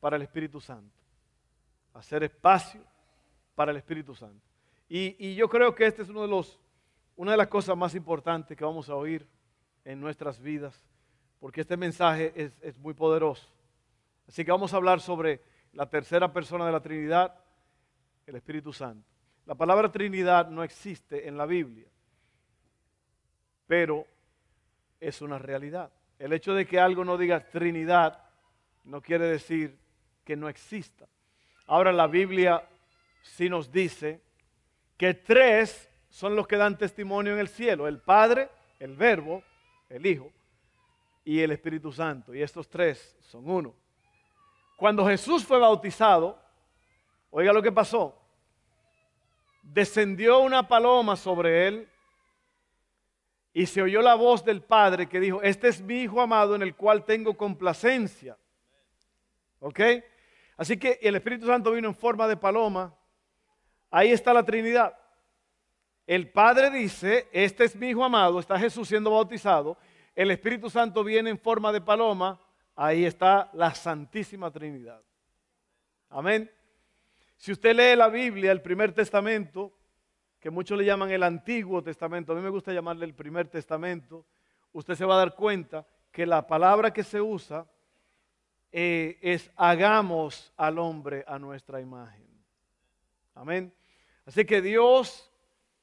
para 0.00 0.16
el 0.16 0.22
Espíritu 0.22 0.60
Santo. 0.60 0.98
Hacer 1.94 2.24
espacio 2.24 2.80
para 3.54 3.70
el 3.70 3.76
Espíritu 3.76 4.14
Santo. 4.14 4.44
Y, 4.88 5.34
yo 5.34 5.48
creo 5.48 5.74
que 5.74 5.86
este 5.86 6.02
es 6.02 6.08
uno 6.08 6.22
de 6.22 6.28
los, 6.28 6.58
una 7.14 7.32
de 7.32 7.36
las 7.36 7.46
cosas 7.46 7.76
más 7.76 7.94
importantes 7.94 8.56
que 8.56 8.64
vamos 8.64 8.88
a 8.88 8.96
oír 8.96 9.24
en 9.84 10.00
nuestras 10.00 10.40
vidas, 10.40 10.84
porque 11.38 11.60
este 11.60 11.76
mensaje 11.76 12.32
es, 12.34 12.52
es 12.60 12.76
muy 12.78 12.94
poderoso. 12.94 13.46
Así 14.26 14.44
que 14.44 14.50
vamos 14.50 14.72
a 14.72 14.76
hablar 14.76 15.00
sobre 15.00 15.40
la 15.74 15.88
tercera 15.88 16.32
persona 16.32 16.66
de 16.66 16.72
la 16.72 16.80
Trinidad, 16.80 17.34
el 18.26 18.34
Espíritu 18.34 18.72
Santo. 18.72 19.06
La 19.46 19.54
palabra 19.54 19.92
Trinidad 19.92 20.48
no 20.48 20.64
existe 20.64 21.28
en 21.28 21.36
la 21.36 21.46
Biblia, 21.46 21.86
pero 23.66 24.06
es 24.98 25.22
una 25.22 25.38
realidad. 25.38 25.92
El 26.18 26.32
hecho 26.32 26.52
de 26.52 26.66
que 26.66 26.78
algo 26.78 27.04
no 27.04 27.16
diga 27.16 27.48
Trinidad 27.48 28.24
no 28.84 29.00
quiere 29.00 29.26
decir 29.26 29.78
que 30.24 30.36
no 30.36 30.48
exista. 30.48 31.08
Ahora 31.66 31.92
la 31.92 32.06
Biblia 32.06 32.68
sí 33.22 33.48
nos 33.48 33.70
dice 33.70 34.20
que 34.96 35.14
tres 35.14 35.90
son 36.08 36.34
los 36.34 36.46
que 36.46 36.56
dan 36.56 36.76
testimonio 36.76 37.32
en 37.32 37.38
el 37.38 37.48
cielo, 37.48 37.86
el 37.86 38.00
Padre, 38.00 38.50
el 38.78 38.96
Verbo, 38.96 39.42
el 39.88 40.04
Hijo 40.04 40.32
y 41.24 41.40
el 41.40 41.52
Espíritu 41.52 41.92
Santo. 41.92 42.34
Y 42.34 42.42
estos 42.42 42.68
tres 42.68 43.16
son 43.20 43.48
uno. 43.48 43.74
Cuando 44.76 45.06
Jesús 45.06 45.44
fue 45.44 45.58
bautizado, 45.58 46.38
oiga 47.30 47.52
lo 47.52 47.62
que 47.62 47.72
pasó. 47.72 48.16
Descendió 49.62 50.40
una 50.40 50.66
paloma 50.66 51.16
sobre 51.16 51.68
él 51.68 51.88
y 53.52 53.66
se 53.66 53.82
oyó 53.82 54.00
la 54.00 54.14
voz 54.14 54.44
del 54.44 54.62
Padre 54.62 55.08
que 55.08 55.20
dijo, 55.20 55.42
este 55.42 55.68
es 55.68 55.80
mi 55.80 56.02
Hijo 56.02 56.20
amado 56.20 56.54
en 56.54 56.62
el 56.62 56.74
cual 56.74 57.04
tengo 57.04 57.36
complacencia. 57.36 58.36
¿Ok? 59.60 59.80
Así 60.56 60.76
que 60.76 60.98
el 61.00 61.14
Espíritu 61.14 61.46
Santo 61.46 61.72
vino 61.72 61.88
en 61.88 61.94
forma 61.94 62.26
de 62.26 62.36
paloma. 62.36 62.94
Ahí 63.90 64.10
está 64.10 64.34
la 64.34 64.44
Trinidad. 64.44 64.94
El 66.06 66.30
Padre 66.30 66.70
dice, 66.70 67.28
este 67.32 67.64
es 67.64 67.76
mi 67.76 67.90
Hijo 67.90 68.04
amado, 68.04 68.40
está 68.40 68.58
Jesús 68.58 68.88
siendo 68.88 69.12
bautizado. 69.12 69.78
El 70.14 70.30
Espíritu 70.30 70.68
Santo 70.68 71.04
viene 71.04 71.30
en 71.30 71.38
forma 71.38 71.72
de 71.72 71.80
paloma. 71.80 72.40
Ahí 72.74 73.04
está 73.04 73.48
la 73.52 73.74
Santísima 73.74 74.50
Trinidad. 74.50 75.00
Amén. 76.08 76.50
Si 77.36 77.52
usted 77.52 77.74
lee 77.74 77.96
la 77.96 78.08
Biblia, 78.08 78.52
el 78.52 78.60
primer 78.60 78.92
testamento, 78.92 79.72
que 80.38 80.50
muchos 80.50 80.76
le 80.76 80.84
llaman 80.84 81.10
el 81.10 81.22
Antiguo 81.22 81.82
Testamento, 81.82 82.32
a 82.32 82.36
mí 82.36 82.42
me 82.42 82.50
gusta 82.50 82.72
llamarle 82.72 83.04
el 83.04 83.14
primer 83.14 83.48
testamento, 83.48 84.26
usted 84.72 84.94
se 84.94 85.04
va 85.04 85.14
a 85.14 85.18
dar 85.18 85.34
cuenta 85.34 85.86
que 86.10 86.26
la 86.26 86.46
palabra 86.46 86.92
que 86.92 87.04
se 87.04 87.20
usa 87.20 87.66
eh, 88.72 89.18
es 89.20 89.50
hagamos 89.56 90.52
al 90.56 90.78
hombre 90.78 91.24
a 91.26 91.38
nuestra 91.38 91.80
imagen. 91.80 92.26
Amén. 93.34 93.72
Así 94.26 94.44
que 94.44 94.60
Dios 94.60 95.30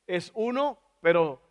es 0.05 0.31
uno, 0.33 0.79
pero 1.01 1.41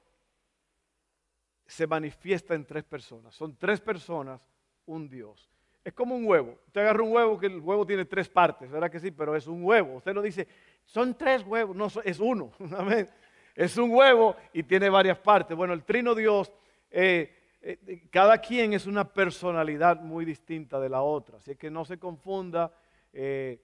se 1.67 1.87
manifiesta 1.87 2.55
en 2.55 2.65
tres 2.65 2.85
personas. 2.85 3.35
Son 3.35 3.57
tres 3.57 3.81
personas, 3.81 4.47
un 4.87 5.09
Dios. 5.09 5.51
Es 5.85 5.93
como 5.93 6.17
un 6.17 6.27
huevo. 6.27 6.59
Usted 6.67 6.81
agarra 6.81 7.03
un 7.03 7.13
huevo 7.13 7.39
que 7.39 7.47
el 7.47 7.61
huevo 7.61 7.87
tiene 7.87 8.05
tres 8.05 8.29
partes, 8.29 8.71
¿verdad 8.71 8.91
que 8.91 8.99
sí? 8.99 9.11
Pero 9.11 9.37
es 9.37 9.47
un 9.47 9.65
huevo. 9.65 9.97
Usted 9.97 10.15
no 10.15 10.23
dice, 10.23 10.49
son 10.85 11.17
tres 11.17 11.45
huevos. 11.45 11.77
No, 11.77 11.89
es 12.03 12.19
uno. 12.19 12.53
Amén. 12.77 13.09
Es 13.55 13.77
un 13.77 13.91
huevo 13.91 14.37
y 14.53 14.63
tiene 14.63 14.89
varias 14.89 15.19
partes. 15.19 15.57
Bueno, 15.57 15.75
el 15.75 15.85
trino 15.85 16.15
Dios 16.15 16.53
eh, 16.91 17.46
eh, 17.69 18.07
cada 18.11 18.39
quien 18.39 18.75
es 18.75 18.87
una 18.87 19.13
personalidad 19.13 20.01
muy 20.01 20.25
distinta 20.25 20.79
de 20.79 20.89
la 20.89 21.03
otra. 21.03 21.39
Así 21.39 21.57
que 21.57 21.69
no 21.69 21.85
se 21.85 21.99
confunda, 21.99 22.73
eh, 23.13 23.61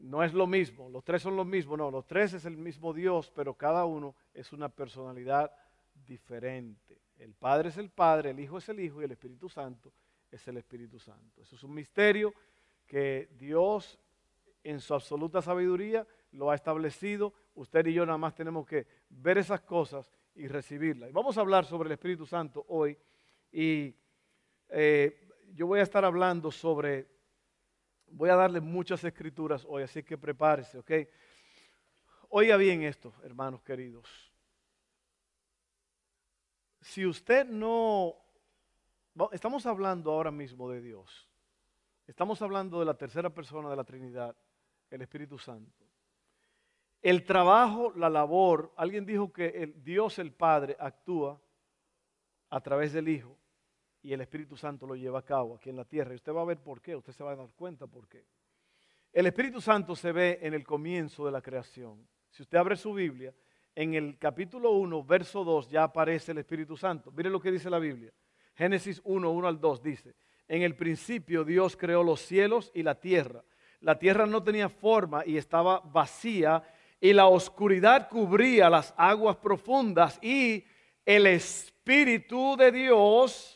no 0.00 0.22
es 0.22 0.32
lo 0.32 0.46
mismo, 0.46 0.88
los 0.88 1.04
tres 1.04 1.20
son 1.20 1.36
lo 1.36 1.44
mismo, 1.44 1.76
no, 1.76 1.90
los 1.90 2.06
tres 2.06 2.32
es 2.32 2.46
el 2.46 2.56
mismo 2.56 2.94
Dios, 2.94 3.30
pero 3.34 3.52
cada 3.52 3.84
uno 3.84 4.14
es 4.32 4.54
una 4.54 4.70
personalidad 4.70 5.52
diferente. 6.06 6.98
El 7.18 7.34
Padre 7.34 7.68
es 7.68 7.76
el 7.76 7.90
Padre, 7.90 8.30
el 8.30 8.40
Hijo 8.40 8.56
es 8.56 8.70
el 8.70 8.80
Hijo 8.80 9.02
y 9.02 9.04
el 9.04 9.12
Espíritu 9.12 9.50
Santo 9.50 9.92
es 10.30 10.48
el 10.48 10.56
Espíritu 10.56 10.98
Santo. 10.98 11.42
Eso 11.42 11.56
es 11.56 11.62
un 11.62 11.74
misterio 11.74 12.32
que 12.86 13.28
Dios 13.38 13.98
en 14.64 14.80
su 14.80 14.94
absoluta 14.94 15.42
sabiduría 15.42 16.06
lo 16.32 16.50
ha 16.50 16.54
establecido. 16.54 17.34
Usted 17.54 17.84
y 17.86 17.92
yo 17.92 18.06
nada 18.06 18.16
más 18.16 18.34
tenemos 18.34 18.66
que 18.66 18.86
ver 19.10 19.36
esas 19.36 19.60
cosas 19.60 20.10
y 20.34 20.48
recibirlas. 20.48 21.10
Y 21.10 21.12
vamos 21.12 21.36
a 21.36 21.42
hablar 21.42 21.66
sobre 21.66 21.88
el 21.88 21.92
Espíritu 21.92 22.24
Santo 22.24 22.64
hoy. 22.68 22.96
Y 23.58 23.96
eh, 24.68 25.18
yo 25.54 25.66
voy 25.66 25.80
a 25.80 25.82
estar 25.82 26.04
hablando 26.04 26.50
sobre, 26.50 27.08
voy 28.08 28.28
a 28.28 28.36
darle 28.36 28.60
muchas 28.60 29.02
escrituras 29.02 29.64
hoy, 29.66 29.82
así 29.82 30.02
que 30.02 30.18
prepárese, 30.18 30.76
¿ok? 30.76 30.90
Oiga 32.28 32.58
bien 32.58 32.82
esto, 32.82 33.14
hermanos 33.22 33.62
queridos. 33.62 34.30
Si 36.82 37.06
usted 37.06 37.46
no, 37.46 38.14
estamos 39.32 39.64
hablando 39.64 40.10
ahora 40.10 40.30
mismo 40.30 40.68
de 40.68 40.82
Dios, 40.82 41.26
estamos 42.06 42.42
hablando 42.42 42.78
de 42.78 42.84
la 42.84 42.98
tercera 42.98 43.30
persona 43.30 43.70
de 43.70 43.76
la 43.76 43.84
Trinidad, 43.84 44.36
el 44.90 45.00
Espíritu 45.00 45.38
Santo. 45.38 45.82
El 47.00 47.24
trabajo, 47.24 47.90
la 47.96 48.10
labor, 48.10 48.74
alguien 48.76 49.06
dijo 49.06 49.32
que 49.32 49.72
Dios 49.78 50.18
el 50.18 50.34
Padre 50.34 50.76
actúa 50.78 51.40
a 52.50 52.60
través 52.60 52.92
del 52.92 53.08
Hijo 53.08 53.35
y 54.06 54.12
el 54.12 54.20
Espíritu 54.20 54.56
Santo 54.56 54.86
lo 54.86 54.94
lleva 54.94 55.18
a 55.18 55.24
cabo 55.24 55.56
aquí 55.56 55.68
en 55.68 55.76
la 55.76 55.84
tierra. 55.84 56.12
Y 56.12 56.14
usted 56.14 56.32
va 56.32 56.42
a 56.42 56.44
ver 56.44 56.58
por 56.58 56.80
qué, 56.80 56.94
usted 56.94 57.12
se 57.12 57.24
va 57.24 57.32
a 57.32 57.36
dar 57.36 57.48
cuenta 57.56 57.88
por 57.88 58.06
qué. 58.06 58.24
El 59.12 59.26
Espíritu 59.26 59.60
Santo 59.60 59.96
se 59.96 60.12
ve 60.12 60.38
en 60.42 60.54
el 60.54 60.64
comienzo 60.64 61.26
de 61.26 61.32
la 61.32 61.42
creación. 61.42 62.06
Si 62.30 62.44
usted 62.44 62.56
abre 62.56 62.76
su 62.76 62.92
Biblia, 62.92 63.34
en 63.74 63.94
el 63.94 64.16
capítulo 64.16 64.70
1, 64.70 65.02
verso 65.02 65.42
2, 65.42 65.70
ya 65.70 65.82
aparece 65.82 66.30
el 66.30 66.38
Espíritu 66.38 66.76
Santo. 66.76 67.10
Mire 67.10 67.30
lo 67.30 67.40
que 67.40 67.50
dice 67.50 67.68
la 67.68 67.80
Biblia. 67.80 68.12
Génesis 68.54 69.00
1, 69.02 69.28
1 69.28 69.48
al 69.48 69.60
2 69.60 69.82
dice, 69.82 70.14
en 70.46 70.62
el 70.62 70.76
principio 70.76 71.42
Dios 71.42 71.76
creó 71.76 72.04
los 72.04 72.20
cielos 72.20 72.70
y 72.74 72.84
la 72.84 72.94
tierra. 73.00 73.42
La 73.80 73.98
tierra 73.98 74.24
no 74.24 74.40
tenía 74.40 74.68
forma 74.68 75.26
y 75.26 75.36
estaba 75.36 75.80
vacía 75.80 76.62
y 77.00 77.12
la 77.12 77.26
oscuridad 77.26 78.08
cubría 78.08 78.70
las 78.70 78.94
aguas 78.96 79.36
profundas 79.38 80.16
y 80.22 80.64
el 81.04 81.26
Espíritu 81.26 82.56
de 82.56 82.70
Dios 82.70 83.55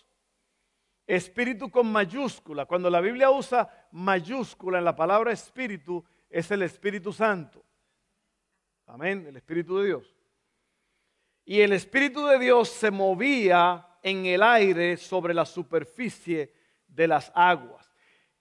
Espíritu 1.11 1.73
con 1.73 1.91
mayúscula. 1.91 2.67
Cuando 2.67 2.89
la 2.89 3.01
Biblia 3.01 3.31
usa 3.31 3.69
mayúscula 3.91 4.79
en 4.79 4.85
la 4.85 4.95
palabra 4.95 5.33
espíritu, 5.33 6.05
es 6.29 6.49
el 6.53 6.63
Espíritu 6.63 7.13
Santo. 7.13 7.65
Amén, 8.87 9.27
el 9.27 9.37
Espíritu 9.37 9.79
de 9.79 9.87
Dios. 9.87 10.17
Y 11.45 11.63
el 11.63 11.73
Espíritu 11.73 12.25
de 12.27 12.39
Dios 12.39 12.69
se 12.69 12.93
movía 12.93 13.89
en 14.05 14.25
el 14.25 14.41
aire 14.41 14.97
sobre 14.97 15.35
la 15.35 15.45
superficie 15.45 16.53
de 16.87 17.09
las 17.09 17.33
aguas. 17.35 17.93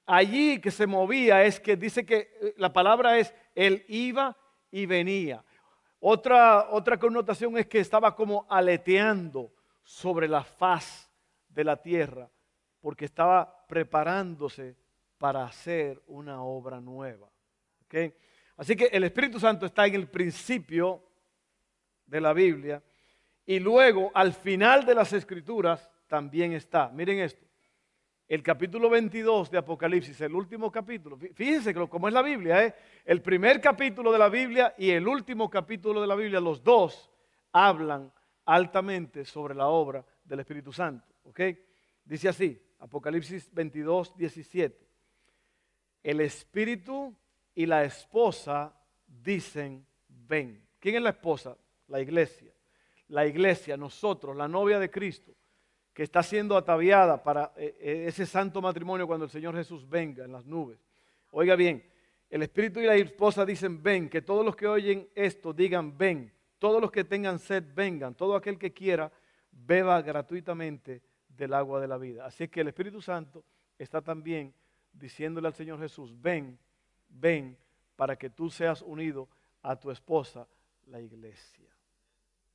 Allí 0.06 0.62
que 0.62 0.70
se 0.70 0.86
movía 0.86 1.44
es 1.44 1.60
que 1.60 1.76
dice 1.76 2.06
que 2.06 2.18
eh, 2.40 2.54
la 2.58 2.72
palabra 2.72 3.18
es 3.18 3.34
él 3.56 3.84
iba 3.88 4.38
y 4.70 4.86
venía. 4.86 5.44
Otra, 6.00 6.70
otra 6.70 7.00
connotación 7.00 7.58
es 7.58 7.66
que 7.66 7.80
estaba 7.80 8.16
como 8.16 8.46
aleteando 8.48 9.56
sobre 9.82 10.28
la 10.28 10.44
faz 10.44 11.10
de 11.48 11.64
la 11.64 11.76
tierra 11.82 12.30
porque 12.82 13.06
estaba 13.06 13.66
preparándose 13.68 14.76
para 15.18 15.44
hacer 15.44 16.02
una 16.08 16.42
obra 16.44 16.80
nueva. 16.80 17.30
Así 18.58 18.76
que 18.76 18.86
el 18.86 19.04
Espíritu 19.04 19.40
Santo 19.40 19.66
está 19.66 19.86
en 19.88 19.96
el 19.96 20.08
principio 20.08 21.04
de 22.06 22.22
la 22.22 22.34
Biblia 22.34 22.82
y 23.46 23.60
luego 23.60 24.12
al 24.14 24.34
final 24.34 24.86
de 24.86 24.96
las 24.96 25.14
Escrituras 25.14 25.90
también 26.08 26.54
está. 26.54 26.90
Miren 26.90 27.20
esto. 27.20 27.46
El 28.28 28.44
capítulo 28.44 28.92
22 28.92 29.50
de 29.50 29.58
Apocalipsis, 29.58 30.22
el 30.22 30.36
último 30.36 30.72
capítulo. 30.72 31.18
Fíjense 31.18 31.74
cómo 31.74 32.08
es 32.08 32.14
la 32.14 32.22
Biblia. 32.22 32.64
¿eh? 32.64 32.76
El 33.04 33.24
primer 33.24 33.60
capítulo 33.60 34.12
de 34.12 34.20
la 34.20 34.30
Biblia 34.30 34.76
y 34.78 34.92
el 34.92 35.08
último 35.08 35.50
capítulo 35.50 36.00
de 36.00 36.06
la 36.06 36.16
Biblia, 36.16 36.40
los 36.40 36.64
dos 36.64 37.10
hablan 37.52 38.14
altamente 38.46 39.26
sobre 39.26 39.56
la 39.56 39.68
obra 39.68 40.06
del 40.24 40.42
Espíritu 40.42 40.72
Santo. 40.72 41.08
Dice 42.06 42.30
así, 42.30 42.62
Apocalipsis 42.80 43.54
22, 43.54 44.16
17. 44.16 44.88
el 46.04 46.22
espíritu 46.22 47.14
y 47.54 47.66
la 47.66 47.84
esposa 47.84 48.74
dicen, 49.06 49.86
ven. 50.08 50.66
¿Quién 50.80 50.96
es 50.96 51.02
la 51.02 51.10
esposa? 51.10 51.58
La 51.88 52.00
iglesia. 52.00 52.54
La 53.10 53.26
iglesia, 53.26 53.76
nosotros, 53.76 54.36
la 54.36 54.48
novia 54.48 54.80
de 54.80 54.90
Cristo, 54.90 55.34
que 55.94 56.04
está 56.04 56.24
siendo 56.24 56.56
ataviada 56.56 57.22
para 57.22 57.52
eh, 57.58 57.76
eh, 57.80 58.06
ese 58.08 58.26
santo 58.26 58.62
matrimonio 58.62 59.08
cuando 59.08 59.26
el 59.26 59.32
Señor 59.32 59.56
Jesús 59.56 59.88
venga 59.90 60.24
en 60.24 60.32
las 60.32 60.46
nubes. 60.46 60.80
Oiga 61.32 61.56
bien, 61.56 61.84
el 62.30 62.44
espíritu 62.44 62.80
y 62.80 62.86
la 62.86 62.96
esposa 62.96 63.46
dicen, 63.46 63.84
ven, 63.84 64.08
que 64.08 64.22
todos 64.22 64.46
los 64.46 64.56
que 64.56 64.68
oyen 64.68 65.10
esto 65.16 65.52
digan, 65.52 65.98
ven, 65.98 66.32
todos 66.60 66.80
los 66.80 66.92
que 66.92 67.04
tengan 67.04 67.40
sed, 67.40 67.64
vengan, 67.76 68.16
todo 68.16 68.36
aquel 68.36 68.58
que 68.58 68.72
quiera, 68.72 69.12
beba 69.52 70.02
gratuitamente 70.02 71.02
del 71.40 71.54
agua 71.54 71.80
de 71.80 71.88
la 71.88 71.98
vida. 71.98 72.26
Así 72.26 72.50
que 72.50 72.62
el 72.62 72.68
Espíritu 72.68 73.02
Santo 73.02 73.46
está 73.78 74.02
también 74.02 74.54
diciéndole 74.92 75.48
al 75.48 75.54
Señor 75.54 75.80
Jesús, 75.80 76.14
ven, 76.22 76.60
ven, 77.08 77.58
para 77.96 78.18
que 78.18 78.30
tú 78.30 78.50
seas 78.50 78.82
unido 78.82 79.30
a 79.62 79.76
tu 79.78 79.90
esposa, 79.90 80.48
la 80.88 81.00
iglesia. 81.00 81.70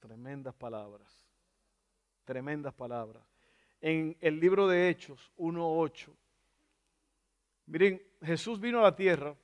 Tremendas 0.00 0.54
palabras, 0.54 1.10
tremendas 2.24 2.74
palabras. 2.74 3.22
En 3.80 4.16
el 4.20 4.38
libro 4.38 4.68
de 4.68 4.90
Hechos 4.90 5.32
1.8, 5.38 6.14
miren, 7.66 8.02
Jesús 8.22 8.60
vino 8.60 8.80
a 8.80 8.82
la 8.82 8.94
tierra 8.94 9.34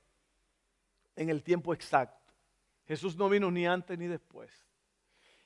en 1.17 1.31
el 1.31 1.43
tiempo 1.43 1.73
exacto. 1.73 2.35
Jesús 2.87 3.17
no 3.17 3.29
vino 3.29 3.51
ni 3.51 3.67
antes 3.67 3.99
ni 3.99 4.07
después. 4.07 4.51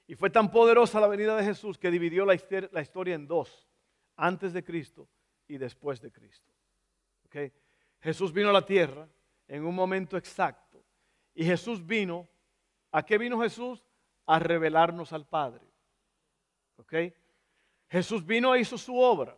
Y 0.06 0.14
fue 0.14 0.30
tan 0.30 0.50
poderosa 0.50 1.00
la 1.00 1.06
venida 1.06 1.36
de 1.36 1.44
Jesús 1.44 1.78
que 1.78 1.90
dividió 1.90 2.24
la, 2.26 2.34
historia 2.34 3.14
en 3.14 3.26
dos, 3.26 3.68
antes 4.16 4.52
de 4.52 4.64
Cristo 4.64 5.08
y 5.48 5.58
después 5.58 6.00
de 6.00 6.10
Cristo. 6.10 6.50
Jesús 8.00 8.32
vino 8.32 8.50
a 8.50 8.52
la 8.52 8.64
tierra 8.64 9.08
en 9.48 9.64
un 9.64 9.74
momento 9.74 10.16
exacto. 10.16 10.82
Y 11.34 11.44
Jesús 11.44 11.84
vino, 11.84 12.28
¿a 12.92 13.04
qué 13.04 13.18
vino 13.18 13.40
Jesús? 13.40 13.84
A 14.26 14.38
revelarnos 14.38 15.12
al 15.12 15.26
Padre. 15.26 15.64
Jesús 17.88 18.24
vino 18.24 18.54
e 18.54 18.60
hizo 18.60 18.78
su 18.78 18.96
obra. 18.96 19.36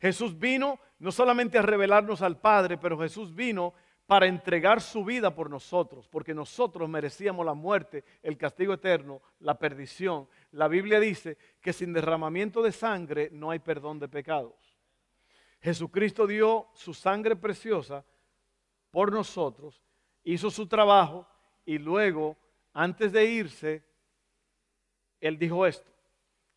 Jesús 0.00 0.38
vino 0.38 0.78
no 0.98 1.10
solamente 1.10 1.58
a 1.58 1.62
revelarnos 1.62 2.22
al 2.22 2.38
Padre, 2.38 2.76
pero 2.78 2.98
Jesús 2.98 3.34
vino 3.34 3.74
para 4.06 4.26
entregar 4.26 4.80
su 4.80 5.04
vida 5.04 5.34
por 5.34 5.50
nosotros, 5.50 6.08
porque 6.08 6.32
nosotros 6.32 6.88
merecíamos 6.88 7.44
la 7.44 7.54
muerte, 7.54 8.04
el 8.22 8.38
castigo 8.38 8.72
eterno, 8.72 9.20
la 9.40 9.58
perdición. 9.58 10.28
La 10.52 10.68
Biblia 10.68 10.98
dice 10.98 11.36
que 11.60 11.72
sin 11.72 11.92
derramamiento 11.92 12.62
de 12.62 12.72
sangre 12.72 13.28
no 13.32 13.50
hay 13.50 13.58
perdón 13.58 13.98
de 13.98 14.08
pecados. 14.08 14.54
Jesucristo 15.60 16.26
dio 16.26 16.68
su 16.74 16.94
sangre 16.94 17.36
preciosa 17.36 18.04
por 18.90 19.12
nosotros, 19.12 19.82
hizo 20.24 20.50
su 20.50 20.66
trabajo 20.66 21.26
y 21.64 21.78
luego, 21.78 22.36
antes 22.72 23.12
de 23.12 23.24
irse, 23.24 23.84
Él 25.20 25.38
dijo 25.38 25.66
esto. 25.66 25.90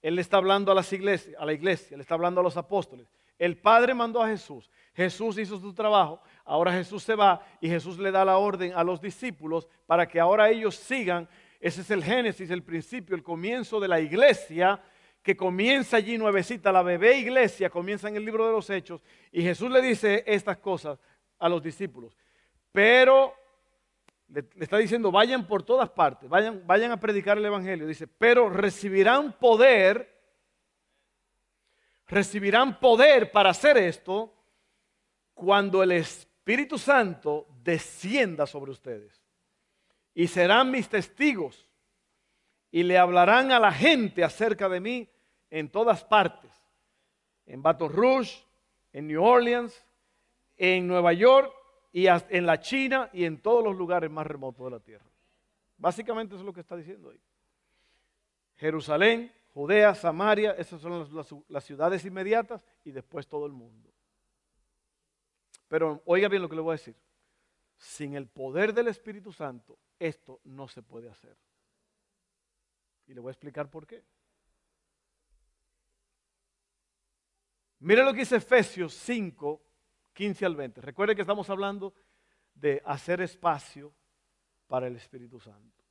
Él 0.01 0.17
está 0.19 0.37
hablando 0.37 0.71
a 0.71 0.75
las 0.75 0.91
iglesias, 0.93 1.35
a 1.39 1.45
la 1.45 1.53
iglesia, 1.53 1.97
le 1.97 2.01
está 2.01 2.15
hablando 2.15 2.41
a 2.41 2.43
los 2.43 2.57
apóstoles. 2.57 3.07
El 3.37 3.57
Padre 3.57 3.95
mandó 3.95 4.21
a 4.21 4.27
Jesús. 4.27 4.69
Jesús 4.93 5.37
hizo 5.39 5.59
su 5.59 5.73
trabajo. 5.73 6.21
Ahora 6.45 6.71
Jesús 6.73 7.01
se 7.03 7.15
va 7.15 7.43
y 7.59 7.67
Jesús 7.67 7.97
le 7.97 8.11
da 8.11 8.23
la 8.23 8.37
orden 8.37 8.73
a 8.75 8.83
los 8.83 9.01
discípulos 9.01 9.67
para 9.87 10.07
que 10.07 10.19
ahora 10.19 10.49
ellos 10.49 10.75
sigan. 10.75 11.27
Ese 11.61 11.81
es 11.81 11.91
el 11.91 12.03
génesis, 12.03 12.49
el 12.49 12.63
principio, 12.63 13.15
el 13.15 13.23
comienzo 13.23 13.79
de 13.79 13.87
la 13.87 14.01
iglesia 14.01 14.81
que 15.23 15.37
comienza 15.37 15.97
allí 15.97 16.17
nuevecita, 16.17 16.71
la 16.71 16.81
bebé 16.81 17.19
iglesia, 17.19 17.69
comienza 17.69 18.09
en 18.09 18.15
el 18.15 18.25
libro 18.25 18.47
de 18.47 18.51
los 18.51 18.69
Hechos. 18.69 19.01
Y 19.31 19.43
Jesús 19.43 19.71
le 19.71 19.81
dice 19.81 20.23
estas 20.25 20.57
cosas 20.57 20.99
a 21.37 21.47
los 21.47 21.61
discípulos. 21.61 22.17
Pero 22.71 23.35
le, 24.27 24.43
está 24.59 24.77
diciendo, 24.77 25.11
vayan 25.11 25.45
por 25.45 25.61
todas 25.61 25.89
partes, 25.91 26.27
vayan, 26.27 26.63
vayan 26.65 26.91
a 26.91 26.99
predicar 26.99 27.37
el 27.37 27.45
Evangelio. 27.45 27.85
Dice, 27.85 28.07
pero 28.07 28.49
recibirán 28.49 29.33
poder 29.33 30.11
recibirán 32.11 32.77
poder 32.77 33.31
para 33.31 33.51
hacer 33.51 33.77
esto 33.77 34.33
cuando 35.33 35.81
el 35.81 35.93
Espíritu 35.93 36.77
Santo 36.77 37.47
descienda 37.63 38.45
sobre 38.45 38.71
ustedes. 38.71 39.20
Y 40.13 40.27
serán 40.27 40.71
mis 40.71 40.89
testigos 40.89 41.67
y 42.71 42.83
le 42.83 42.97
hablarán 42.97 43.51
a 43.51 43.59
la 43.59 43.71
gente 43.71 44.23
acerca 44.23 44.69
de 44.69 44.79
mí 44.79 45.09
en 45.49 45.69
todas 45.69 46.03
partes. 46.03 46.51
En 47.45 47.61
Baton 47.61 47.91
Rouge, 47.91 48.45
en 48.93 49.07
New 49.07 49.23
Orleans, 49.23 49.85
en 50.57 50.87
Nueva 50.87 51.13
York 51.13 51.53
y 51.91 52.07
en 52.07 52.45
la 52.45 52.59
China 52.59 53.09
y 53.13 53.25
en 53.25 53.41
todos 53.41 53.63
los 53.63 53.75
lugares 53.75 54.09
más 54.09 54.25
remotos 54.25 54.65
de 54.65 54.71
la 54.71 54.79
tierra. 54.79 55.05
Básicamente 55.77 56.35
eso 56.35 56.41
es 56.41 56.45
lo 56.45 56.53
que 56.53 56.61
está 56.61 56.75
diciendo 56.75 57.09
ahí. 57.09 57.19
Jerusalén, 58.55 59.33
Judea, 59.53 59.95
Samaria, 59.95 60.51
esas 60.51 60.79
son 60.79 61.09
las, 61.49 61.63
ciudades 61.63 62.05
inmediatas 62.05 62.65
y 62.85 62.91
después 62.91 63.27
todo 63.27 63.45
el 63.45 63.51
mundo. 63.51 63.89
Pero 65.67 66.01
oiga 66.05 66.27
bien 66.27 66.41
lo 66.41 66.49
que 66.49 66.55
le 66.55 66.61
voy 66.61 66.73
a 66.73 66.77
decir. 66.77 66.95
Sin 67.77 68.13
el 68.13 68.27
poder 68.27 68.73
del 68.73 68.87
Espíritu 68.87 69.31
Santo, 69.31 69.77
esto 70.01 70.41
no 70.45 70.67
se 70.67 70.81
puede 70.81 71.09
hacer. 71.09 71.37
Y 73.05 73.13
le 73.13 73.21
voy 73.21 73.29
a 73.29 73.33
explicar 73.33 73.69
por 73.69 73.85
qué. 73.85 74.03
Mire 77.79 78.03
lo 78.03 78.11
que 78.11 78.19
dice 78.21 78.37
Efesios 78.37 78.93
5, 78.95 79.61
15 80.13 80.45
al 80.45 80.55
20. 80.55 80.81
Recuerde 80.81 81.15
que 81.15 81.21
estamos 81.21 81.49
hablando 81.49 81.93
de 82.55 82.81
hacer 82.83 83.21
espacio 83.21 83.93
para 84.67 84.87
el 84.87 84.95
Espíritu 84.95 85.39
Santo. 85.39 85.83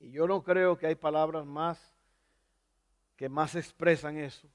Y 0.00 0.10
yo 0.10 0.26
no 0.26 0.42
creo 0.42 0.76
que 0.76 0.86
hay 0.86 0.94
palabras 0.94 1.46
más 1.46 1.96
que 3.16 3.28
más 3.28 3.54
expresan 3.54 4.18
eso, 4.18 4.50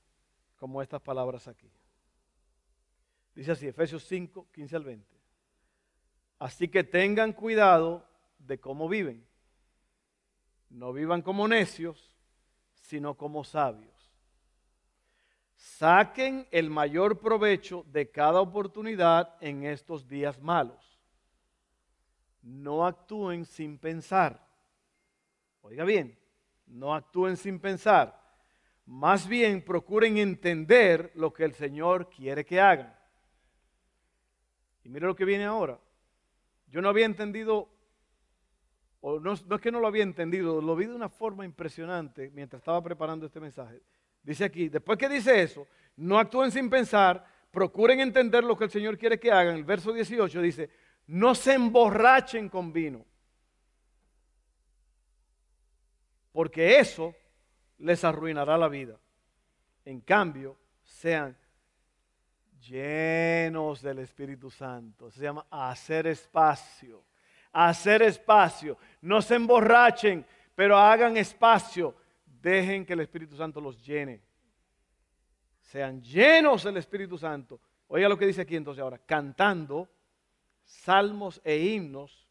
como 0.58 0.82
estas 0.82 1.02
palabras 1.02 1.48
aquí. 1.48 1.72
Dice 3.34 3.52
así, 3.52 3.68
Efesios 3.68 4.04
5, 4.04 4.48
15 4.52 4.76
al 4.76 4.84
20. 4.84 5.18
Así 6.40 6.68
que 6.68 6.84
tengan 6.84 7.34
cuidado 7.34 8.07
de 8.40 8.60
cómo 8.60 8.88
viven. 8.90 9.26
No 10.70 10.94
vivan 10.94 11.22
como 11.22 11.48
necios, 11.48 12.14
sino 12.82 13.16
como 13.16 13.44
sabios. 13.44 13.94
Saquen 15.56 16.48
el 16.52 16.70
mayor 16.70 17.20
provecho 17.20 17.84
de 17.88 18.12
cada 18.12 18.42
oportunidad 18.42 19.36
en 19.42 19.64
estos 19.64 20.08
días 20.08 20.40
malos. 20.40 21.00
No 22.42 22.86
actúen 22.86 23.46
sin 23.46 23.78
pensar. 23.78 24.46
Oiga 25.62 25.84
bien, 25.84 26.18
no 26.66 26.94
actúen 26.94 27.38
sin 27.38 27.60
pensar 27.60 28.28
más 28.88 29.28
bien 29.28 29.62
procuren 29.62 30.18
entender 30.18 31.12
lo 31.16 31.34
que 31.34 31.44
el 31.44 31.54
Señor 31.54 32.10
quiere 32.10 32.46
que 32.46 32.62
hagan. 32.62 32.98
Y 34.84 34.90
mire 34.90 35.06
lo 35.06 35.16
que 35.16 35.26
viene 35.26 35.44
ahora. 35.44 35.78
Yo 36.68 36.82
no 36.82 36.88
había 36.88 37.06
entendido, 37.06 37.68
o 39.02 39.20
no, 39.20 39.36
no, 39.46 39.56
es 39.56 39.62
que 39.62 39.72
no 39.72 39.80
lo 39.80 39.88
había 39.88 40.04
entendido, 40.04 40.62
lo 40.62 40.76
vi 40.76 40.86
de 40.86 40.96
una 40.96 41.10
forma 41.10 41.46
impresionante 41.46 42.32
mientras 42.34 42.62
estaba 42.62 42.82
preparando 42.84 43.26
este 43.26 43.40
mensaje. 43.40 43.82
Dice 44.24 44.46
aquí, 44.46 44.70
después 44.70 44.98
que 44.98 45.08
dice 45.08 45.42
eso, 45.42 45.68
no 45.96 46.20
actúen 46.20 46.52
sin 46.52 46.70
pensar, 46.70 47.26
procuren 47.52 48.00
entender 48.00 48.44
lo 48.44 48.58
que 48.58 48.66
el 48.66 48.72
Señor 48.72 48.98
quiere 48.98 49.20
que 49.20 49.32
hagan. 49.32 49.56
El 49.56 49.64
verso 49.64 49.94
18 49.94 50.42
dice, 50.42 50.70
no 51.08 51.34
se 51.34 51.54
emborrachen 51.54 52.50
con 52.50 52.74
vino. 52.74 53.06
Porque 56.32 56.80
eso 56.80 57.16
les 57.80 58.04
arruinará 58.04 58.58
la 58.58 58.68
vida. 58.68 59.00
En 59.86 60.02
cambio, 60.02 60.58
sean 60.84 61.36
llenos 62.60 63.82
del 63.82 64.00
Espíritu 64.00 64.52
Santo. 64.52 65.10
Se 65.10 65.22
llama 65.22 65.48
hacer 65.50 66.08
espacio. 66.08 67.07
Hacer 67.60 68.04
espacio. 68.04 68.78
No 69.02 69.20
se 69.20 69.34
emborrachen, 69.34 70.24
pero 70.54 70.78
hagan 70.78 71.18
espacio. 71.18 71.96
Dejen 72.24 72.86
que 72.86 72.94
el 72.94 73.00
Espíritu 73.00 73.36
Santo 73.36 73.60
los 73.60 73.84
llene. 73.84 74.22
Sean 75.60 76.00
llenos 76.04 76.64
del 76.64 76.78
Espíritu 76.78 77.18
Santo. 77.18 77.60
Oiga 77.88 78.08
lo 78.08 78.16
que 78.16 78.28
dice 78.28 78.42
aquí 78.42 78.56
entonces 78.56 78.80
ahora. 78.82 79.00
Cantando 79.00 79.90
salmos 80.64 81.42
e 81.44 81.58
himnos 81.58 82.28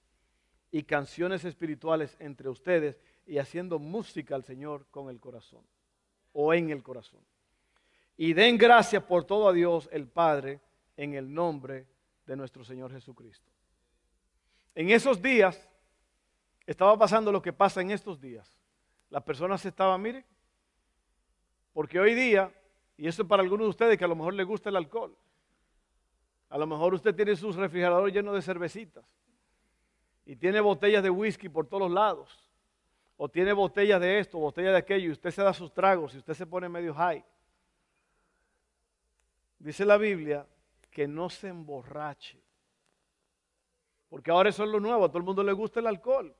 y 0.70 0.84
canciones 0.84 1.44
espirituales 1.44 2.16
entre 2.20 2.48
ustedes 2.48 3.00
y 3.26 3.38
haciendo 3.38 3.80
música 3.80 4.36
al 4.36 4.44
Señor 4.44 4.86
con 4.92 5.10
el 5.10 5.18
corazón 5.18 5.64
o 6.34 6.54
en 6.54 6.70
el 6.70 6.84
corazón. 6.84 7.20
Y 8.16 8.32
den 8.32 8.58
gracias 8.58 9.02
por 9.02 9.24
todo 9.24 9.48
a 9.48 9.52
Dios 9.52 9.88
el 9.90 10.06
Padre 10.06 10.60
en 10.96 11.14
el 11.14 11.34
nombre 11.34 11.88
de 12.26 12.36
nuestro 12.36 12.62
Señor 12.62 12.92
Jesucristo. 12.92 13.55
En 14.76 14.90
esos 14.90 15.22
días 15.22 15.68
estaba 16.66 16.98
pasando 16.98 17.32
lo 17.32 17.40
que 17.40 17.52
pasa 17.52 17.80
en 17.80 17.90
estos 17.90 18.20
días. 18.20 18.60
Las 19.08 19.22
personas 19.22 19.64
estaban, 19.64 20.02
miren, 20.02 20.24
porque 21.72 21.98
hoy 21.98 22.14
día, 22.14 22.52
y 22.98 23.08
eso 23.08 23.22
es 23.22 23.28
para 23.28 23.42
algunos 23.42 23.64
de 23.64 23.70
ustedes 23.70 23.98
que 23.98 24.04
a 24.04 24.08
lo 24.08 24.14
mejor 24.14 24.34
les 24.34 24.46
gusta 24.46 24.68
el 24.68 24.76
alcohol, 24.76 25.16
A 26.48 26.58
lo 26.58 26.66
mejor 26.66 26.94
usted 26.94 27.14
tiene 27.14 27.34
sus 27.34 27.56
refrigeradores 27.56 28.14
llenos 28.14 28.34
de 28.34 28.42
cervecitas 28.42 29.04
y 30.24 30.36
tiene 30.36 30.60
botellas 30.60 31.02
de 31.02 31.10
whisky 31.10 31.48
por 31.48 31.66
todos 31.66 31.90
lados. 31.90 32.48
O 33.16 33.28
tiene 33.28 33.52
botellas 33.52 34.00
de 34.00 34.20
esto, 34.20 34.38
botellas 34.38 34.72
de 34.72 34.78
aquello, 34.78 35.08
y 35.08 35.12
usted 35.12 35.30
se 35.30 35.42
da 35.42 35.52
sus 35.52 35.72
tragos 35.72 36.14
y 36.14 36.18
usted 36.18 36.34
se 36.34 36.46
pone 36.46 36.68
medio 36.68 36.94
high. 36.94 37.24
Dice 39.58 39.84
la 39.86 39.96
Biblia 39.96 40.46
que 40.90 41.08
no 41.08 41.30
se 41.30 41.48
emborrache. 41.48 42.45
Porque 44.08 44.30
ahora 44.30 44.50
eso 44.50 44.64
es 44.64 44.70
lo 44.70 44.80
nuevo, 44.80 45.04
a 45.04 45.08
todo 45.08 45.18
el 45.18 45.24
mundo 45.24 45.42
le 45.42 45.52
gusta 45.52 45.80
el 45.80 45.86
alcohol. 45.86 46.34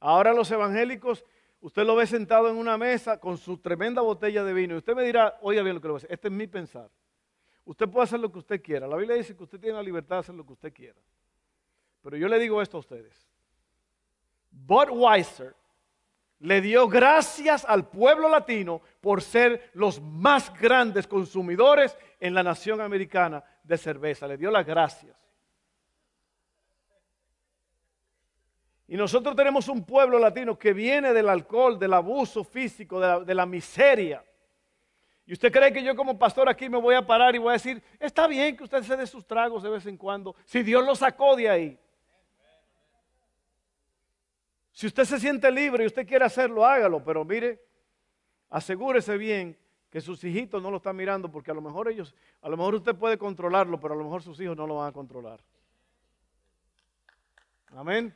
Ahora 0.00 0.32
los 0.32 0.50
evangélicos, 0.50 1.24
usted 1.60 1.84
lo 1.84 1.96
ve 1.96 2.06
sentado 2.06 2.48
en 2.48 2.56
una 2.56 2.76
mesa 2.76 3.18
con 3.18 3.38
su 3.38 3.58
tremenda 3.58 4.02
botella 4.02 4.44
de 4.44 4.52
vino 4.52 4.74
y 4.74 4.78
usted 4.78 4.94
me 4.94 5.04
dirá, 5.04 5.38
oiga 5.40 5.62
bien 5.62 5.74
lo 5.74 5.80
que 5.80 5.88
lo 5.88 5.94
voy 5.94 6.00
a 6.00 6.02
decir, 6.02 6.14
este 6.14 6.28
es 6.28 6.34
mi 6.34 6.46
pensar. 6.46 6.90
Usted 7.64 7.88
puede 7.88 8.04
hacer 8.04 8.20
lo 8.20 8.30
que 8.30 8.38
usted 8.38 8.62
quiera. 8.62 8.86
La 8.86 8.96
Biblia 8.96 9.16
dice 9.16 9.36
que 9.36 9.42
usted 9.42 9.58
tiene 9.58 9.76
la 9.76 9.82
libertad 9.82 10.16
de 10.16 10.20
hacer 10.20 10.34
lo 10.34 10.46
que 10.46 10.52
usted 10.52 10.72
quiera. 10.72 11.00
Pero 12.02 12.16
yo 12.16 12.28
le 12.28 12.38
digo 12.38 12.62
esto 12.62 12.76
a 12.76 12.80
ustedes. 12.80 13.26
Budweiser 14.50 15.56
le 16.40 16.60
dio 16.60 16.86
gracias 16.86 17.64
al 17.64 17.88
pueblo 17.88 18.28
latino 18.28 18.82
por 19.00 19.22
ser 19.22 19.70
los 19.74 20.00
más 20.00 20.52
grandes 20.60 21.06
consumidores 21.06 21.96
en 22.20 22.34
la 22.34 22.42
nación 22.42 22.80
americana 22.80 23.42
de 23.64 23.78
cerveza. 23.78 24.28
Le 24.28 24.36
dio 24.36 24.50
las 24.50 24.66
gracias. 24.66 25.25
Y 28.88 28.96
nosotros 28.96 29.34
tenemos 29.34 29.68
un 29.68 29.84
pueblo 29.84 30.18
latino 30.18 30.58
que 30.58 30.72
viene 30.72 31.12
del 31.12 31.28
alcohol, 31.28 31.78
del 31.78 31.92
abuso 31.92 32.44
físico, 32.44 33.00
de 33.00 33.34
la, 33.34 33.46
miseria. 33.46 34.22
Y 35.26 35.32
usted 35.32 35.50
cree 35.50 35.72
que 35.72 35.82
yo 35.82 35.96
como 35.96 36.16
pastor 36.16 36.48
aquí 36.48 36.68
me 36.68 36.78
voy 36.78 36.94
a 36.94 37.04
parar 37.04 37.34
y 37.34 37.38
voy 37.38 37.50
a 37.50 37.52
decir, 37.54 37.82
está 37.98 38.28
bien 38.28 38.56
que 38.56 38.62
usted 38.62 38.82
se 38.84 38.96
dé 38.96 39.06
sus 39.06 39.26
tragos 39.26 39.64
de 39.64 39.70
vez 39.70 39.86
en 39.86 39.96
cuando, 39.96 40.36
si 40.44 40.62
Dios 40.62 40.84
lo 40.84 40.94
sacó 40.94 41.34
de 41.34 41.50
ahí. 41.50 41.78
Si 44.70 44.86
usted 44.86 45.04
se 45.04 45.18
siente 45.18 45.50
libre 45.50 45.82
y 45.82 45.86
usted 45.88 46.06
quiere 46.06 46.24
hacerlo, 46.24 46.64
hágalo, 46.64 47.02
pero 47.02 47.24
mire, 47.24 47.60
asegúrese 48.50 49.16
bien 49.16 49.58
que 49.90 50.00
sus 50.00 50.22
hijitos 50.22 50.62
no 50.62 50.70
lo 50.70 50.76
están 50.76 50.94
mirando, 50.94 51.32
porque 51.32 51.50
a 51.50 51.54
lo 51.54 51.62
mejor 51.62 51.88
ellos, 51.88 52.14
a 52.40 52.48
lo 52.48 52.56
mejor 52.56 52.76
usted 52.76 52.94
puede 52.94 53.18
controlarlo, 53.18 53.80
pero 53.80 53.94
a 53.94 53.96
lo 53.96 54.04
mejor 54.04 54.22
sus 54.22 54.38
hijos 54.38 54.56
no 54.56 54.66
lo 54.66 54.76
van 54.76 54.90
a 54.90 54.92
controlar. 54.92 55.40
Amén. 57.74 58.14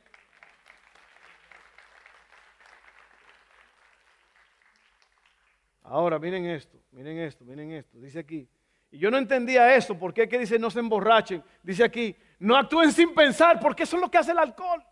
Ahora, 5.83 6.19
miren 6.19 6.45
esto, 6.45 6.77
miren 6.91 7.17
esto, 7.19 7.43
miren 7.43 7.71
esto. 7.71 7.99
Dice 7.99 8.19
aquí, 8.19 8.47
y 8.91 8.97
yo 8.97 9.09
no 9.09 9.17
entendía 9.17 9.73
eso, 9.75 9.97
¿por 9.97 10.13
qué 10.13 10.27
que 10.27 10.37
dice 10.37 10.59
no 10.59 10.69
se 10.69 10.79
emborrachen? 10.79 11.43
Dice 11.63 11.83
aquí, 11.83 12.15
no 12.39 12.57
actúen 12.57 12.91
sin 12.91 13.13
pensar, 13.13 13.59
porque 13.59 13.83
eso 13.83 13.95
es 13.95 14.01
lo 14.01 14.11
que 14.11 14.17
hace 14.17 14.31
el 14.31 14.39
alcohol. 14.39 14.83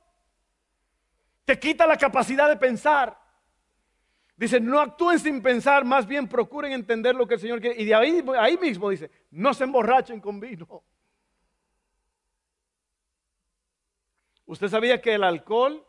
Te 1.45 1.59
quita 1.59 1.85
la 1.85 1.97
capacidad 1.97 2.47
de 2.47 2.57
pensar. 2.57 3.17
Dice, 4.37 4.59
no 4.61 4.79
actúen 4.79 5.19
sin 5.19 5.41
pensar, 5.41 5.83
más 5.83 6.07
bien 6.07 6.27
procuren 6.27 6.71
entender 6.71 7.13
lo 7.13 7.27
que 7.27 7.33
el 7.33 7.39
Señor 7.41 7.59
quiere. 7.59 7.81
Y 7.81 7.85
de 7.85 7.93
ahí, 7.93 8.23
ahí 8.39 8.57
mismo 8.57 8.89
dice, 8.89 9.11
no 9.31 9.53
se 9.53 9.65
emborrachen 9.65 10.21
con 10.21 10.39
vino. 10.39 10.83
Usted 14.45 14.69
sabía 14.69 15.01
que 15.01 15.13
el 15.13 15.23
alcohol 15.23 15.85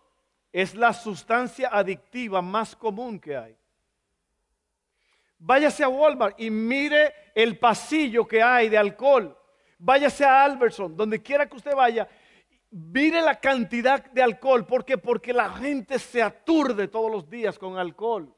es 0.53 0.75
la 0.75 0.93
sustancia 0.93 1.69
adictiva 1.73 2.43
más 2.43 2.75
común 2.75 3.21
que 3.21 3.37
hay. 3.37 3.60
Váyase 5.43 5.83
a 5.83 5.89
Walmart 5.89 6.39
y 6.39 6.51
mire 6.51 7.15
el 7.35 7.59
pasillo 7.59 8.27
que 8.29 8.43
hay 8.43 8.69
de 8.69 8.77
alcohol. 8.77 9.37
Váyase 9.79 10.23
a 10.23 10.45
Albertson, 10.45 10.95
donde 10.95 11.23
quiera 11.23 11.49
que 11.49 11.57
usted 11.57 11.75
vaya. 11.75 12.07
Mire 12.71 13.23
la 13.23 13.41
cantidad 13.41 14.05
de 14.05 14.23
alcohol. 14.23 14.67
¿Por 14.67 14.85
qué? 14.85 14.99
Porque 14.99 15.33
la 15.33 15.49
gente 15.55 15.99
se 15.99 16.23
aturde 16.23 16.89
todos 16.89 17.11
los 17.11 17.29
días 17.29 17.59
con 17.59 17.79
alcohol. 17.79 18.33